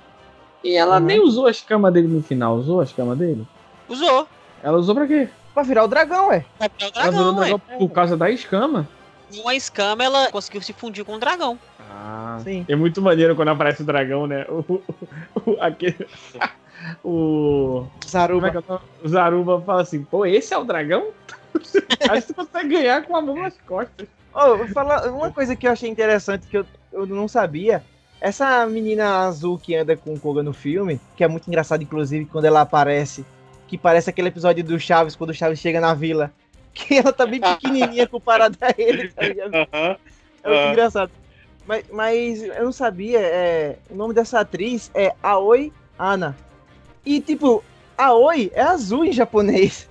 [0.64, 1.06] E ela Uhum.
[1.06, 2.58] nem usou a escama dele no final.
[2.58, 3.46] Usou a escama dele?
[3.90, 4.28] Usou.
[4.62, 5.28] Ela usou pra quê?
[5.54, 6.46] Pra virar o dragão, ué.
[6.60, 7.78] Vai virar o ela virou dragão, ué.
[7.78, 8.88] por causa da escama?
[9.36, 11.58] Com a escama, ela conseguiu se fundir com o dragão.
[11.90, 12.66] Ah, Sim.
[12.68, 14.46] é muito maneiro quando aparece o dragão, né?
[14.50, 14.84] O, o,
[15.52, 16.08] o- aquele,
[17.04, 18.52] o, como é Zaruba.
[18.52, 18.62] que é
[19.04, 21.08] o Zaruba fala assim, pô, esse é o dragão?
[22.10, 24.08] Acho que você consegue ganhar com a mão nas costas.
[24.34, 27.84] Ô, vou falar uma coisa que eu achei interessante que eu, eu não sabia.
[28.20, 32.26] Essa menina azul que anda com o Koga no filme, que é muito engraçado, inclusive,
[32.26, 33.26] quando ela aparece,
[33.72, 36.30] que parece aquele episódio do Chaves, quando o Chaves chega na vila,
[36.76, 39.56] que ela tá bem pequenininha comparada a ele, tá ligado?
[39.56, 39.98] É
[40.44, 41.12] muito engraçado.
[41.66, 46.36] Mas, mas eu não sabia, é, o nome dessa atriz é Aoi Ana.
[47.06, 47.64] E, tipo,
[47.98, 49.90] Aoi é azul em japonês.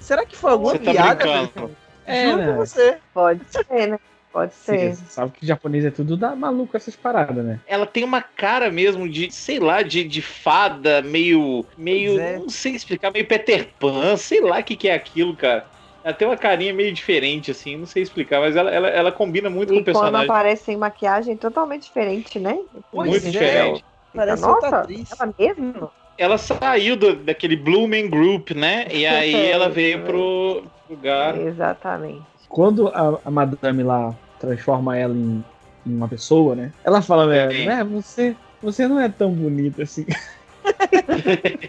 [0.00, 1.24] Será que foi alguma Você tá piada?
[1.24, 1.76] velho?
[2.06, 2.46] É, Juro né?
[2.46, 2.98] pra você.
[3.12, 4.00] Pode ser, né?
[4.32, 4.92] Pode ser.
[4.92, 7.60] Sim, sabe que japonês é tudo da maluco essas paradas, né?
[7.66, 11.66] Ela tem uma cara mesmo de, sei lá, de, de fada, meio.
[11.76, 12.18] meio.
[12.18, 12.38] É.
[12.38, 15.66] Não sei explicar, meio Peter Pan, sei lá o que, que é aquilo, cara.
[16.04, 19.50] Ela tem uma carinha meio diferente, assim, não sei explicar, mas ela, ela, ela combina
[19.50, 20.26] muito com E o quando personagem.
[20.26, 22.56] aparece sem maquiagem, totalmente diferente, né?
[22.90, 23.30] Pois muito é.
[23.30, 23.84] diferente.
[24.14, 25.10] Parece Nossa, outra atriz.
[25.10, 25.90] ela mesmo?
[26.16, 28.86] Ela saiu do- daquele Blooming Group, né?
[28.92, 31.36] E aí ela veio pro lugar.
[31.36, 32.37] Exatamente.
[32.48, 35.44] Quando a, a madame lá transforma ela em,
[35.86, 36.72] em uma pessoa, né?
[36.84, 37.50] Ela fala, né?
[37.50, 37.66] Sim.
[37.66, 40.06] "Né, você, você não é tão bonita assim.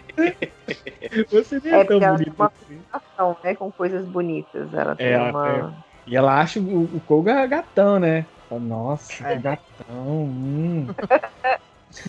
[1.30, 2.52] você nem é, É, tão porque ela tem bonita uma
[2.92, 3.36] assim.
[3.44, 3.54] né?
[3.54, 4.72] Com coisas bonitas.
[4.72, 5.74] Ela tem É, uma.
[6.06, 8.24] E ela acha o, o Koga gatão, né?
[8.48, 9.36] Fala, Nossa, É.
[9.36, 9.96] que gatão.
[10.06, 10.86] Hum.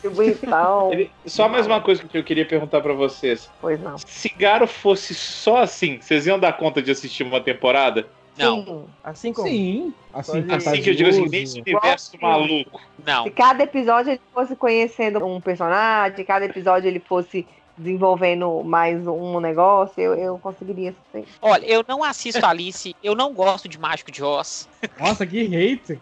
[0.02, 0.94] Que bonitão.
[0.94, 3.50] Ele- Só mais uma coisa que eu queria perguntar pra vocês.
[3.60, 3.98] Pois não.
[3.98, 8.08] Se Garo fosse só assim, vocês iam dar conta de assistir uma temporada?
[8.38, 8.86] Não, Sim.
[9.04, 9.48] Assim como.
[9.48, 9.94] Sim.
[10.14, 12.82] Assim, Pode- Assim que eu digo assim, nesse universo maluco.
[13.06, 13.24] não.
[13.24, 17.46] Se cada episódio ele fosse conhecendo um personagem, cada episódio ele fosse
[17.78, 21.26] desenvolvendo mais um negócio, eu, eu conseguiria sim.
[21.42, 24.68] Olha, eu não assisto Alice, eu não gosto de Mágico de Oz.
[25.00, 26.00] Nossa, que hater.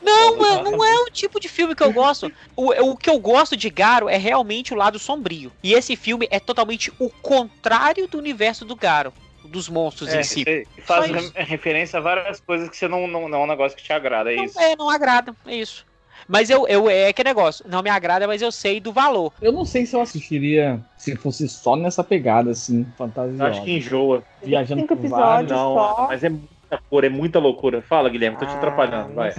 [0.00, 2.30] Não, não é o tipo de filme que eu gosto.
[2.54, 5.50] O, o que eu gosto de Garo é realmente o lado sombrio.
[5.62, 9.12] E esse filme é totalmente o contrário do universo do Garo,
[9.52, 10.44] dos monstros É, em si.
[10.80, 11.32] faz isso.
[11.36, 14.32] referência a várias coisas que você não, não, não é um negócio que te agrada,
[14.32, 14.56] é isso.
[14.56, 15.86] Não, é, não agrada, é isso.
[16.26, 19.32] Mas eu, eu é que negócio, não me agrada, mas eu sei do valor.
[19.40, 23.46] Eu não sei se eu assistiria se fosse só nessa pegada, assim, Eu fantasiosa.
[23.48, 24.22] acho que enjoa.
[24.42, 25.50] Viajando Cinco por vários.
[25.50, 26.06] Não, só.
[26.08, 26.32] mas é
[26.78, 27.82] cor, é muita loucura.
[27.82, 29.34] Fala, Guilherme, tô te Ah, atrapalhando, vai.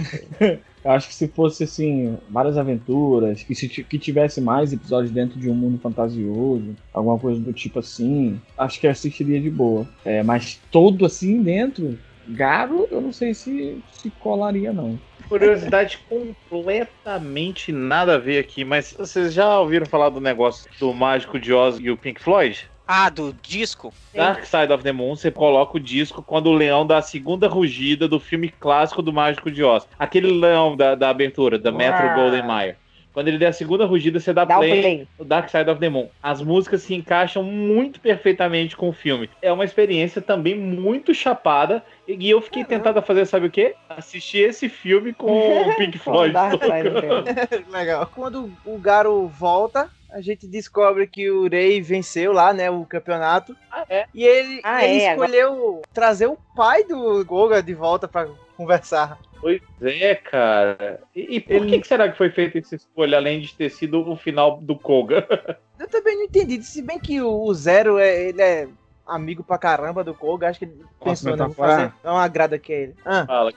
[0.84, 5.38] Eu acho que se fosse assim, várias aventuras, que se que tivesse mais episódios dentro
[5.38, 9.86] de um mundo fantasioso, alguma coisa do tipo assim, acho que eu assistiria de boa.
[10.04, 14.98] É, mas todo assim dentro, Garo, eu não sei se se colaria não.
[15.28, 21.38] Curiosidade completamente nada a ver aqui, mas vocês já ouviram falar do negócio do Mágico
[21.38, 22.70] de Oz e o Pink Floyd?
[22.86, 23.92] Ah, do disco?
[24.14, 27.48] Dark Side of the Moon, você coloca o disco quando o leão dá a segunda
[27.48, 29.86] rugida do filme clássico do Mágico de Oz.
[29.98, 32.14] Aquele leão da, da abertura, da Metro Ah.
[32.14, 32.76] Golden Mayer.
[33.14, 35.08] Quando ele der a segunda rugida, você dá, Dá o play, play.
[35.16, 36.08] no Dark Side of the Moon.
[36.20, 39.30] As músicas se encaixam muito perfeitamente com o filme.
[39.40, 41.80] É uma experiência também muito chapada.
[42.08, 43.76] E eu fiquei tentado a fazer, sabe o quê?
[43.88, 45.30] Assistir esse filme com
[45.70, 46.34] o Pink Floyd.
[47.70, 48.10] Legal.
[48.12, 53.54] Quando o Garo volta, a gente descobre que o Rei venceu lá, né, o campeonato.
[53.70, 54.06] Ah, é?
[54.14, 59.18] E ele, Ah, ele é, escolheu trazer o pai do Goga de volta pra conversar.
[59.40, 61.00] Pois é, cara.
[61.14, 64.08] E, e por que, que será que foi feita essa escolha, além de ter sido
[64.08, 65.26] o final do Koga?
[65.78, 66.62] Eu também não entendi.
[66.62, 68.68] Se bem que o, o Zero é, ele é
[69.06, 72.58] amigo pra caramba do Koga, acho que ele Posso pensou, né, vou fazer não agrada
[72.58, 72.94] que é ele.
[73.04, 73.52] Ah, Fala.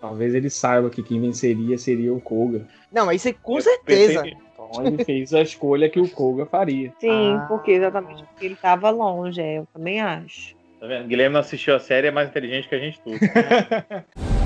[0.00, 2.66] Talvez ele saiba que quem venceria seria o Koga.
[2.90, 4.22] não, mas isso é com Eu certeza.
[4.22, 6.92] pensei Então ele fez a escolha que o Koga faria.
[6.98, 7.46] Sim, Ah.
[7.48, 10.56] porque exatamente porque ele tava longe, é, eu também acho.
[10.80, 11.08] Tá vendo?
[11.08, 13.18] Guilherme não assistiu a série, é mais inteligente que a gente tudo.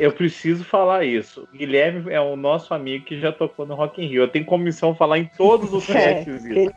[0.00, 1.46] Eu preciso falar isso.
[1.52, 4.22] Guilherme é o nosso amigo que já tocou no Rock in Rio.
[4.22, 6.72] Eu tenho comissão falar em todos os É, casts isso.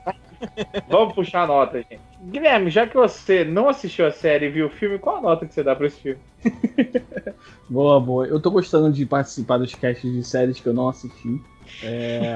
[0.90, 2.02] Vamos puxar a nota, gente.
[2.22, 5.46] Guilherme, já que você não assistiu a série e viu o filme, qual a nota
[5.46, 6.20] que você dá pra esse filme?
[7.70, 8.28] Boa, boa.
[8.28, 11.42] Eu tô gostando de participar dos casts de séries que eu não assisti.
[11.82, 12.36] É,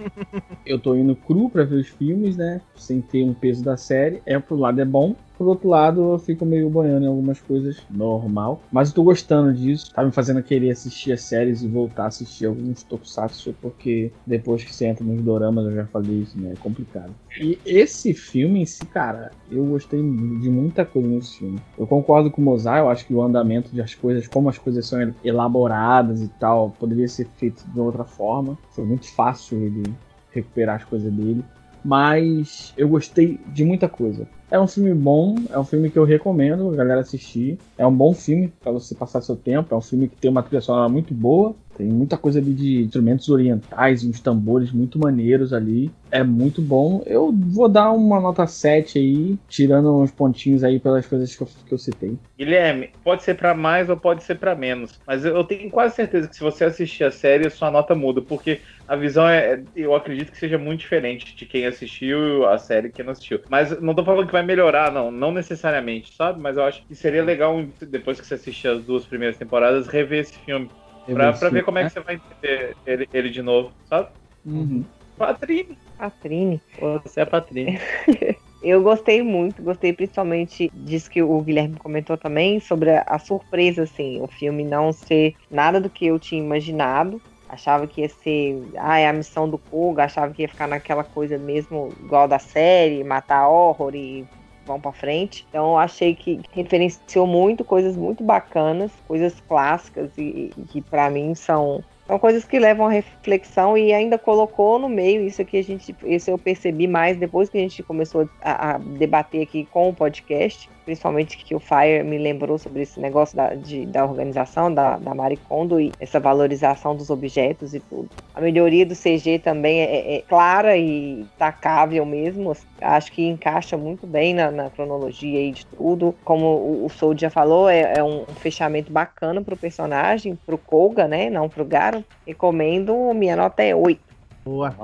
[0.64, 2.62] eu tô indo cru pra ver os filmes, né?
[2.74, 4.22] Sem ter um peso da série.
[4.24, 5.14] É, um lado é bom.
[5.36, 7.82] Por outro lado, eu fico meio boiando em algumas coisas.
[7.90, 8.60] Normal.
[8.70, 9.92] Mas eu tô gostando disso.
[9.92, 13.54] Tá me fazendo querer assistir as séries e voltar a assistir alguns tokusatsu.
[13.60, 16.52] Porque depois que você entra nos doramas, eu já falei isso, né?
[16.52, 17.12] É complicado.
[17.40, 21.60] E esse filme em si, cara, eu gostei de muita coisa nesse filme.
[21.76, 24.86] Eu concordo com o Mozart, eu acho que o andamento das coisas, como as coisas
[24.86, 28.56] são elaboradas e tal, poderia ser feito de outra forma.
[28.70, 29.82] Foi muito fácil ele
[30.30, 31.44] recuperar as coisas dele.
[31.84, 34.26] Mas eu gostei de muita coisa.
[34.54, 37.58] É um filme bom, é um filme que eu recomendo a galera assistir.
[37.76, 39.74] É um bom filme para você passar seu tempo.
[39.74, 41.56] É um filme que tem uma trilha sonora muito boa.
[41.76, 45.90] Tem muita coisa ali de instrumentos orientais uns tambores muito maneiros ali.
[46.10, 47.02] É muito bom.
[47.06, 51.48] Eu vou dar uma nota 7 aí, tirando uns pontinhos aí pelas coisas que eu,
[51.66, 52.16] que eu citei.
[52.38, 55.00] Guilherme, pode ser pra mais ou pode ser pra menos.
[55.06, 58.22] Mas eu tenho quase certeza que se você assistir a série, a sua nota muda.
[58.22, 59.62] Porque a visão é.
[59.74, 63.40] Eu acredito que seja muito diferente de quem assistiu a série e quem não assistiu.
[63.48, 65.10] Mas não tô falando que vai melhorar, não.
[65.10, 66.40] Não necessariamente, sabe?
[66.40, 70.20] Mas eu acho que seria legal, depois que você assistir as duas primeiras temporadas, rever
[70.20, 70.68] esse filme.
[71.06, 74.08] Pra, pra ver como é que você vai entender ele, ele de novo, sabe?
[74.44, 74.84] Uhum.
[75.18, 75.78] Patrine.
[75.98, 76.60] Patrine.
[77.02, 77.78] Você é Patrine.
[78.64, 83.82] Eu gostei muito, gostei principalmente disso que o Guilherme comentou também, sobre a, a surpresa,
[83.82, 87.20] assim, o filme não ser nada do que eu tinha imaginado.
[87.46, 91.04] Achava que ia ser, ah, é a missão do Koga, achava que ia ficar naquela
[91.04, 94.24] coisa mesmo, igual da série, matar horror e
[94.66, 95.46] vão pra frente.
[95.48, 101.34] Então achei que referenciou muito, coisas muito bacanas, coisas clássicas e, e que pra mim
[101.34, 105.64] são são coisas que levam a reflexão e ainda colocou no meio isso aqui a
[105.64, 109.88] gente, isso eu percebi mais depois que a gente começou a, a debater aqui com
[109.88, 114.72] o podcast, principalmente que o Fire me lembrou sobre esse negócio da, de, da organização
[114.72, 118.08] da, da Marie Kondo e essa valorização dos objetos e tudo.
[118.34, 124.06] A melhoria do CG também é, é clara e tacável mesmo, acho que encaixa muito
[124.06, 126.14] bem na, na cronologia aí de tudo.
[126.24, 130.58] Como o, o Soul já falou, é, é um, um fechamento bacana pro personagem, pro
[130.58, 132.04] Koga, né, não pro Garo.
[132.26, 134.00] Recomendo, minha nota é 8.
[134.44, 134.74] Boa.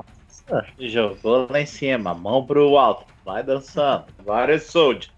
[0.79, 4.05] Jogou lá em cima, mão pro alto, vai dançando.
[4.25, 5.09] Vários soldier.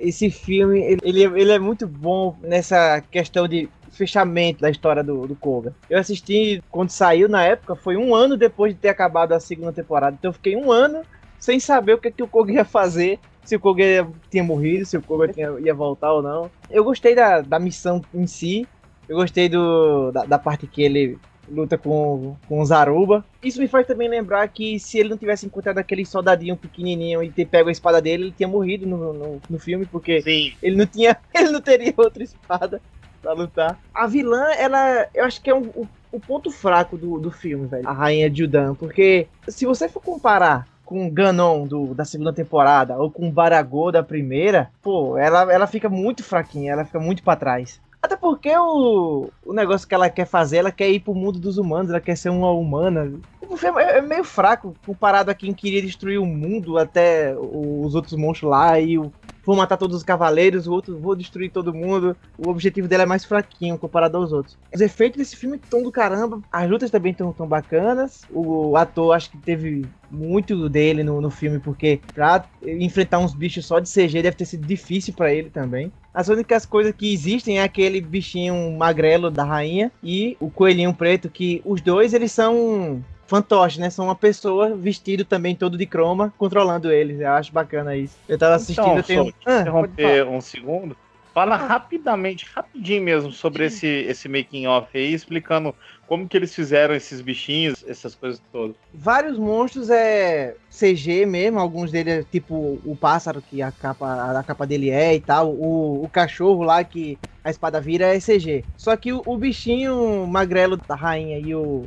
[0.00, 5.26] Esse filme, ele, é- ele é muito bom nessa questão de fechamento da história do,
[5.26, 5.76] do Koga.
[5.88, 9.72] Eu assisti quando saiu na época, foi um ano depois de ter acabado a segunda
[9.72, 10.16] temporada.
[10.18, 11.04] Então eu fiquei um ano
[11.38, 13.20] sem saber o que, que o Koga ia fazer.
[13.44, 16.50] Se o Koga ia- tinha morrido, se o Koga tinha- ia voltar ou não.
[16.70, 18.68] Eu gostei da, da missão em si.
[19.06, 23.24] Eu gostei do, da, da parte que ele luta com, com o Zaruba.
[23.42, 27.30] Isso me faz também lembrar que se ele não tivesse encontrado aquele soldadinho pequenininho e
[27.30, 30.52] ter pego a espada dele, ele tinha morrido no, no, no filme, porque Sim.
[30.62, 32.80] ele não tinha, ele não teria outra espada
[33.22, 33.78] pra lutar.
[33.94, 37.66] A vilã, ela, eu acho que é um, o, o ponto fraco do, do filme,
[37.66, 37.88] velho.
[37.88, 43.10] A rainha Judan, porque se você for comparar com Ganon do, da segunda temporada ou
[43.10, 47.80] com Baragô da primeira, pô, ela, ela fica muito fraquinha, ela fica muito para trás.
[48.06, 51.58] Até porque o, o negócio que ela quer fazer, ela quer ir pro mundo dos
[51.58, 53.12] humanos, ela quer ser uma humana.
[53.48, 57.96] O filme é, é meio fraco comparado a quem queria destruir o mundo até os
[57.96, 59.12] outros monstros lá e o,
[59.44, 62.16] vou matar todos os cavaleiros, o outro vou destruir todo mundo.
[62.38, 64.56] O objetivo dela é mais fraquinho comparado aos outros.
[64.72, 68.22] Os efeitos desse filme estão do caramba, as lutas também estão tão bacanas.
[68.30, 73.66] O ator acho que teve muito dele no, no filme, porque pra enfrentar uns bichos
[73.66, 75.92] só de CG deve ter sido difícil para ele também.
[76.16, 81.28] As únicas coisas que existem é aquele bichinho magrelo da rainha e o coelhinho preto,
[81.28, 83.90] que os dois eles são fantoches, né?
[83.90, 87.20] São uma pessoa vestido também todo de croma, controlando eles.
[87.20, 88.16] Eu acho bacana isso.
[88.26, 89.34] Eu tava assistindo, então, eu tenho.
[89.44, 90.96] Ah, interromper um segundo.
[91.36, 95.74] Fala rapidamente, rapidinho mesmo, sobre esse, esse making off aí, explicando
[96.08, 98.74] como que eles fizeram esses bichinhos, essas coisas todas.
[98.94, 104.42] Vários monstros é CG mesmo, alguns deles é tipo o pássaro que a capa, a
[104.42, 108.64] capa dele é e tal, o, o cachorro lá que a espada vira é CG.
[108.74, 111.84] Só que o, o bichinho magrelo da rainha e o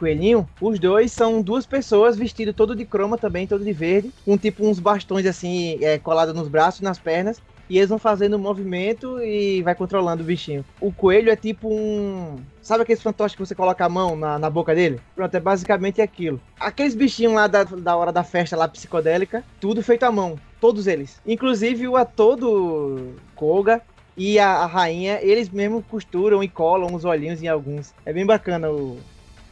[0.00, 4.36] coelhinho, os dois são duas pessoas vestidas todo de croma também, todo de verde, com
[4.36, 7.40] tipo uns bastões assim, é, colados nos braços e nas pernas.
[7.70, 10.64] E eles vão fazendo um movimento e vai controlando o bichinho.
[10.80, 12.40] O coelho é tipo um.
[12.60, 15.00] Sabe aqueles fantoches que você coloca a mão na, na boca dele?
[15.14, 16.40] Pronto, é basicamente aquilo.
[16.58, 20.36] Aqueles bichinhos lá da, da hora da festa lá psicodélica, tudo feito à mão.
[20.60, 21.20] Todos eles.
[21.24, 23.80] Inclusive o ator do Koga
[24.16, 27.94] e a, a rainha, eles mesmo costuram e colam os olhinhos em alguns.
[28.04, 28.98] É bem bacana o,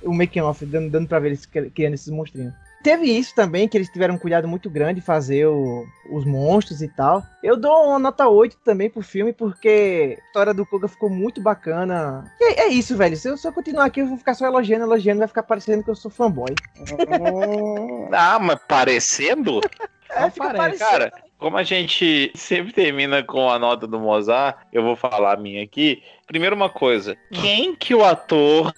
[0.02, 2.52] o making off, dando, dando pra ver eles criando esses monstrinhos.
[2.82, 6.88] Teve isso também, que eles tiveram um cuidado muito grande fazer o, os monstros e
[6.88, 7.22] tal.
[7.42, 11.40] Eu dou uma nota 8 também pro filme, porque a história do Koga ficou muito
[11.40, 12.24] bacana.
[12.40, 13.16] E é, é isso, velho.
[13.16, 15.82] Se eu, se eu continuar aqui, eu vou ficar só elogiando, elogiando, vai ficar parecendo
[15.82, 16.54] que eu sou fanboy.
[18.12, 19.60] ah, mas parecendo?
[20.10, 21.12] É, fica parece, cara.
[21.38, 25.62] Como a gente sempre termina com a nota do Mozart, eu vou falar a minha
[25.62, 26.02] aqui.
[26.26, 28.74] Primeiro uma coisa, quem que o ator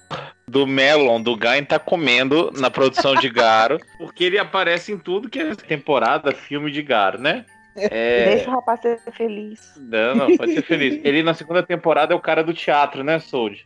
[0.51, 3.79] do Melon, do Gain, tá comendo na produção de Garo?
[3.97, 7.47] Porque ele aparece em tudo que é temporada, filme de Garo, né?
[7.77, 8.35] É...
[8.35, 9.75] Deixa o rapaz ser feliz.
[9.77, 11.01] Não, não, pode ser feliz.
[11.07, 13.65] Ele na segunda temporada é o cara do teatro, né, Sold?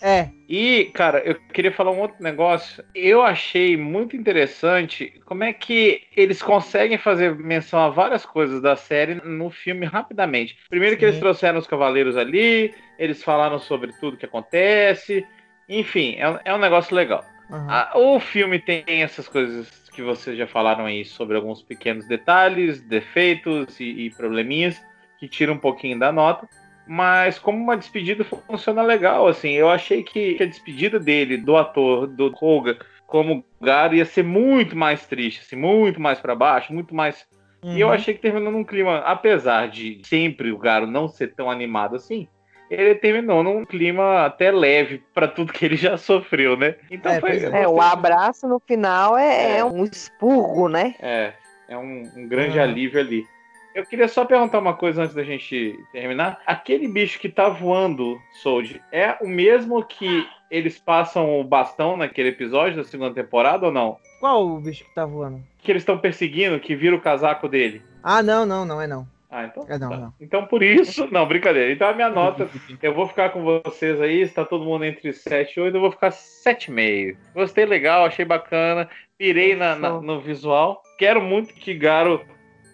[0.00, 0.30] É.
[0.48, 2.82] E, cara, eu queria falar um outro negócio.
[2.94, 8.76] Eu achei muito interessante como é que eles conseguem fazer menção a várias coisas da
[8.76, 10.56] série no filme rapidamente.
[10.70, 15.26] Primeiro que eles trouxeram os cavaleiros ali, eles falaram sobre tudo que acontece.
[15.68, 17.24] Enfim, é, é um negócio legal.
[17.50, 17.70] Uhum.
[17.70, 22.80] A, o filme tem essas coisas que vocês já falaram aí sobre alguns pequenos detalhes,
[22.80, 24.80] defeitos e, e probleminhas
[25.18, 26.48] que tiram um pouquinho da nota
[26.86, 29.50] mas como uma despedida funciona legal, assim.
[29.50, 34.76] Eu achei que a despedida dele, do ator, do Koga, como Garo, ia ser muito
[34.76, 37.26] mais triste, assim, muito mais para baixo, muito mais.
[37.62, 37.76] Uhum.
[37.76, 37.92] E eu uhum.
[37.92, 42.28] achei que terminou num clima, apesar de sempre o Garo não ser tão animado assim,
[42.70, 46.76] ele terminou num clima até leve para tudo que ele já sofreu, né?
[46.90, 47.44] Então é, foi.
[47.44, 49.58] É, o abraço no final é, é.
[49.58, 50.94] é, um expurgo, né?
[51.00, 51.32] É,
[51.68, 52.64] é um, um grande uhum.
[52.64, 53.26] alívio ali.
[53.74, 56.40] Eu queria só perguntar uma coisa antes da gente terminar.
[56.46, 62.28] Aquele bicho que tá voando, Sold, é o mesmo que eles passam o bastão naquele
[62.28, 63.98] episódio da segunda temporada ou não?
[64.20, 65.42] Qual o bicho que tá voando?
[65.58, 67.82] Que eles estão perseguindo, que vira o casaco dele.
[68.00, 69.08] Ah, não, não, não é não.
[69.34, 69.66] Ah, então.
[69.68, 69.96] É não, tá.
[69.96, 70.14] não.
[70.20, 71.08] Então por isso.
[71.10, 71.72] Não, brincadeira.
[71.72, 72.48] Então a minha nota,
[72.80, 74.20] eu vou ficar com vocês aí.
[74.20, 77.16] Está todo mundo entre 7 e 8, eu vou ficar 7,5.
[77.34, 78.88] Gostei legal, achei bacana.
[79.18, 80.80] Pirei na, na, no visual.
[80.98, 82.20] Quero muito que Garo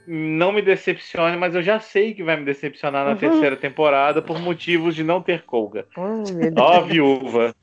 [0.06, 3.16] não me decepcione, mas eu já sei que vai me decepcionar na uhum.
[3.16, 5.86] terceira temporada por motivos de não ter colga.
[5.96, 7.54] Ó, oh, viúva.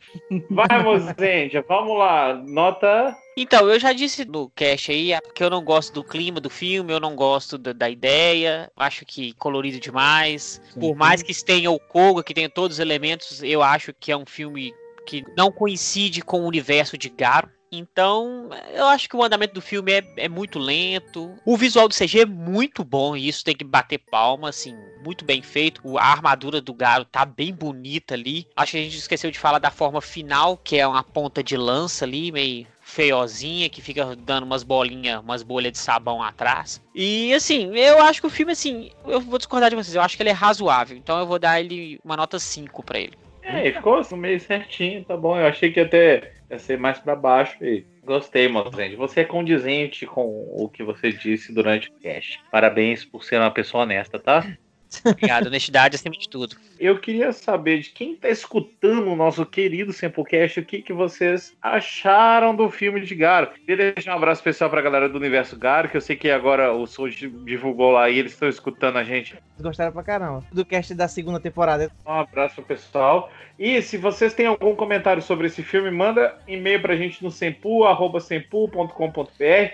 [0.49, 2.33] Vamos, gente, vamos lá.
[2.33, 3.15] Nota.
[3.39, 6.91] Então, eu já disse no cast aí que eu não gosto do clima do filme,
[6.91, 10.59] eu não gosto da, da ideia, acho que colorido demais.
[10.73, 14.17] Por mais que tenha o Koga, que tenha todos os elementos, eu acho que é
[14.17, 14.73] um filme
[15.05, 17.47] que não coincide com o universo de Garo.
[17.71, 21.35] Então, eu acho que o andamento do filme é, é, muito lento.
[21.45, 25.25] O visual do CG é muito bom, e isso tem que bater palma, assim, muito
[25.25, 25.97] bem feito.
[25.97, 28.47] A armadura do Garo tá bem bonita ali.
[28.55, 31.57] Acho que a gente esqueceu de falar da forma final, que é uma ponta de
[31.57, 36.81] lança ali, meio feiozinha, que fica dando umas bolinhas, umas bolhas de sabão atrás.
[36.95, 40.15] E assim, eu acho que o filme, assim, eu vou discordar de vocês, eu acho
[40.15, 40.97] que ele é razoável.
[40.97, 43.13] Então eu vou dar ele uma nota 5 para ele.
[43.43, 45.37] É, ficou meio certinho, tá bom.
[45.37, 48.95] Eu achei que até ia ser mais para baixo e gostei, Mozende.
[48.95, 52.39] Você é condizente com o que você disse durante o cast.
[52.49, 54.47] Parabéns por ser uma pessoa honesta, tá?
[55.05, 56.55] Obrigado, honestidade acima de tudo.
[56.79, 61.55] Eu queria saber de quem está escutando o nosso querido Sempocast, o que, que vocês
[61.61, 63.49] acharam do filme de Garo.
[63.65, 66.29] Queria deixar um abraço especial para a galera do Universo Garo, que eu sei que
[66.29, 69.35] agora o Soul divulgou lá e eles estão escutando a gente.
[69.59, 71.91] Gostaram pra caramba do cast da segunda temporada.
[72.05, 73.31] Um abraço pro pessoal.
[73.57, 78.21] E se vocês têm algum comentário sobre esse filme, manda e-mail pra gente no sempu.com.br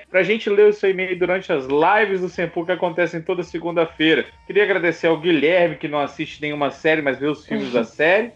[0.10, 4.26] pra gente ler o seu e-mail durante as lives do Sempu que acontecem toda segunda-feira.
[4.48, 8.32] Queria agradecer ao Guilherme, que não assiste nenhuma série, mas vê os filmes da série.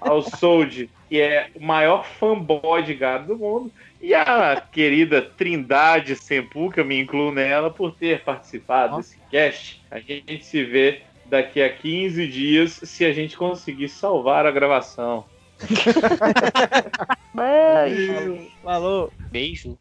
[0.00, 3.72] ao Sold, que é o maior fanboy de gado do mundo.
[4.00, 9.82] E a querida Trindade Sempu, que eu me incluo nela, por ter participado desse cast.
[9.90, 15.24] A gente se vê daqui a 15 dias se a gente conseguir salvar a gravação.
[17.34, 18.48] Beijo.
[18.62, 19.12] Falou.
[19.30, 19.76] Beijo.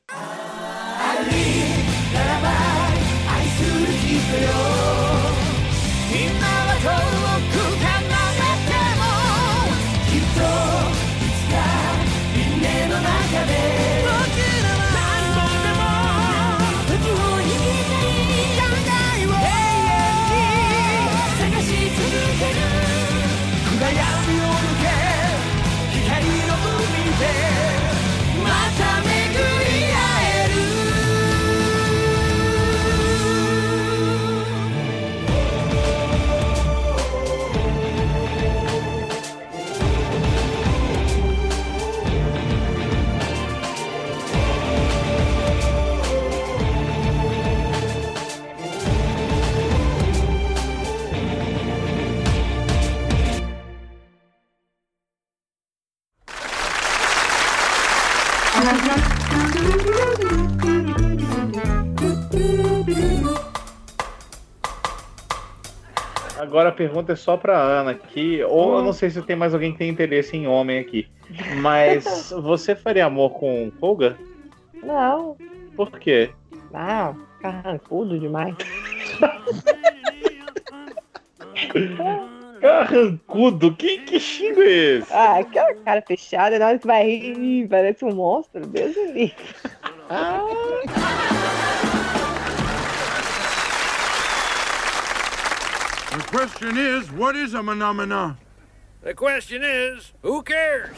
[66.39, 69.53] Agora a pergunta é só pra Ana aqui, ou eu não sei se tem mais
[69.53, 71.07] alguém que tem interesse em homem aqui.
[71.61, 74.17] Mas você faria amor com Folga?
[74.83, 75.35] Não,
[75.75, 76.29] Por quê?
[76.71, 78.55] não, carrancudo demais.
[82.61, 83.73] Carrancudo?
[83.75, 84.65] Que, que xingo é
[84.97, 85.13] esse?
[85.13, 89.35] Ah, aquela cara fechada, na hora que vai rir, parece um monstro, Deus me livre.
[96.17, 98.39] The question is, what is a phenomena?
[99.03, 100.97] The question is, who cares?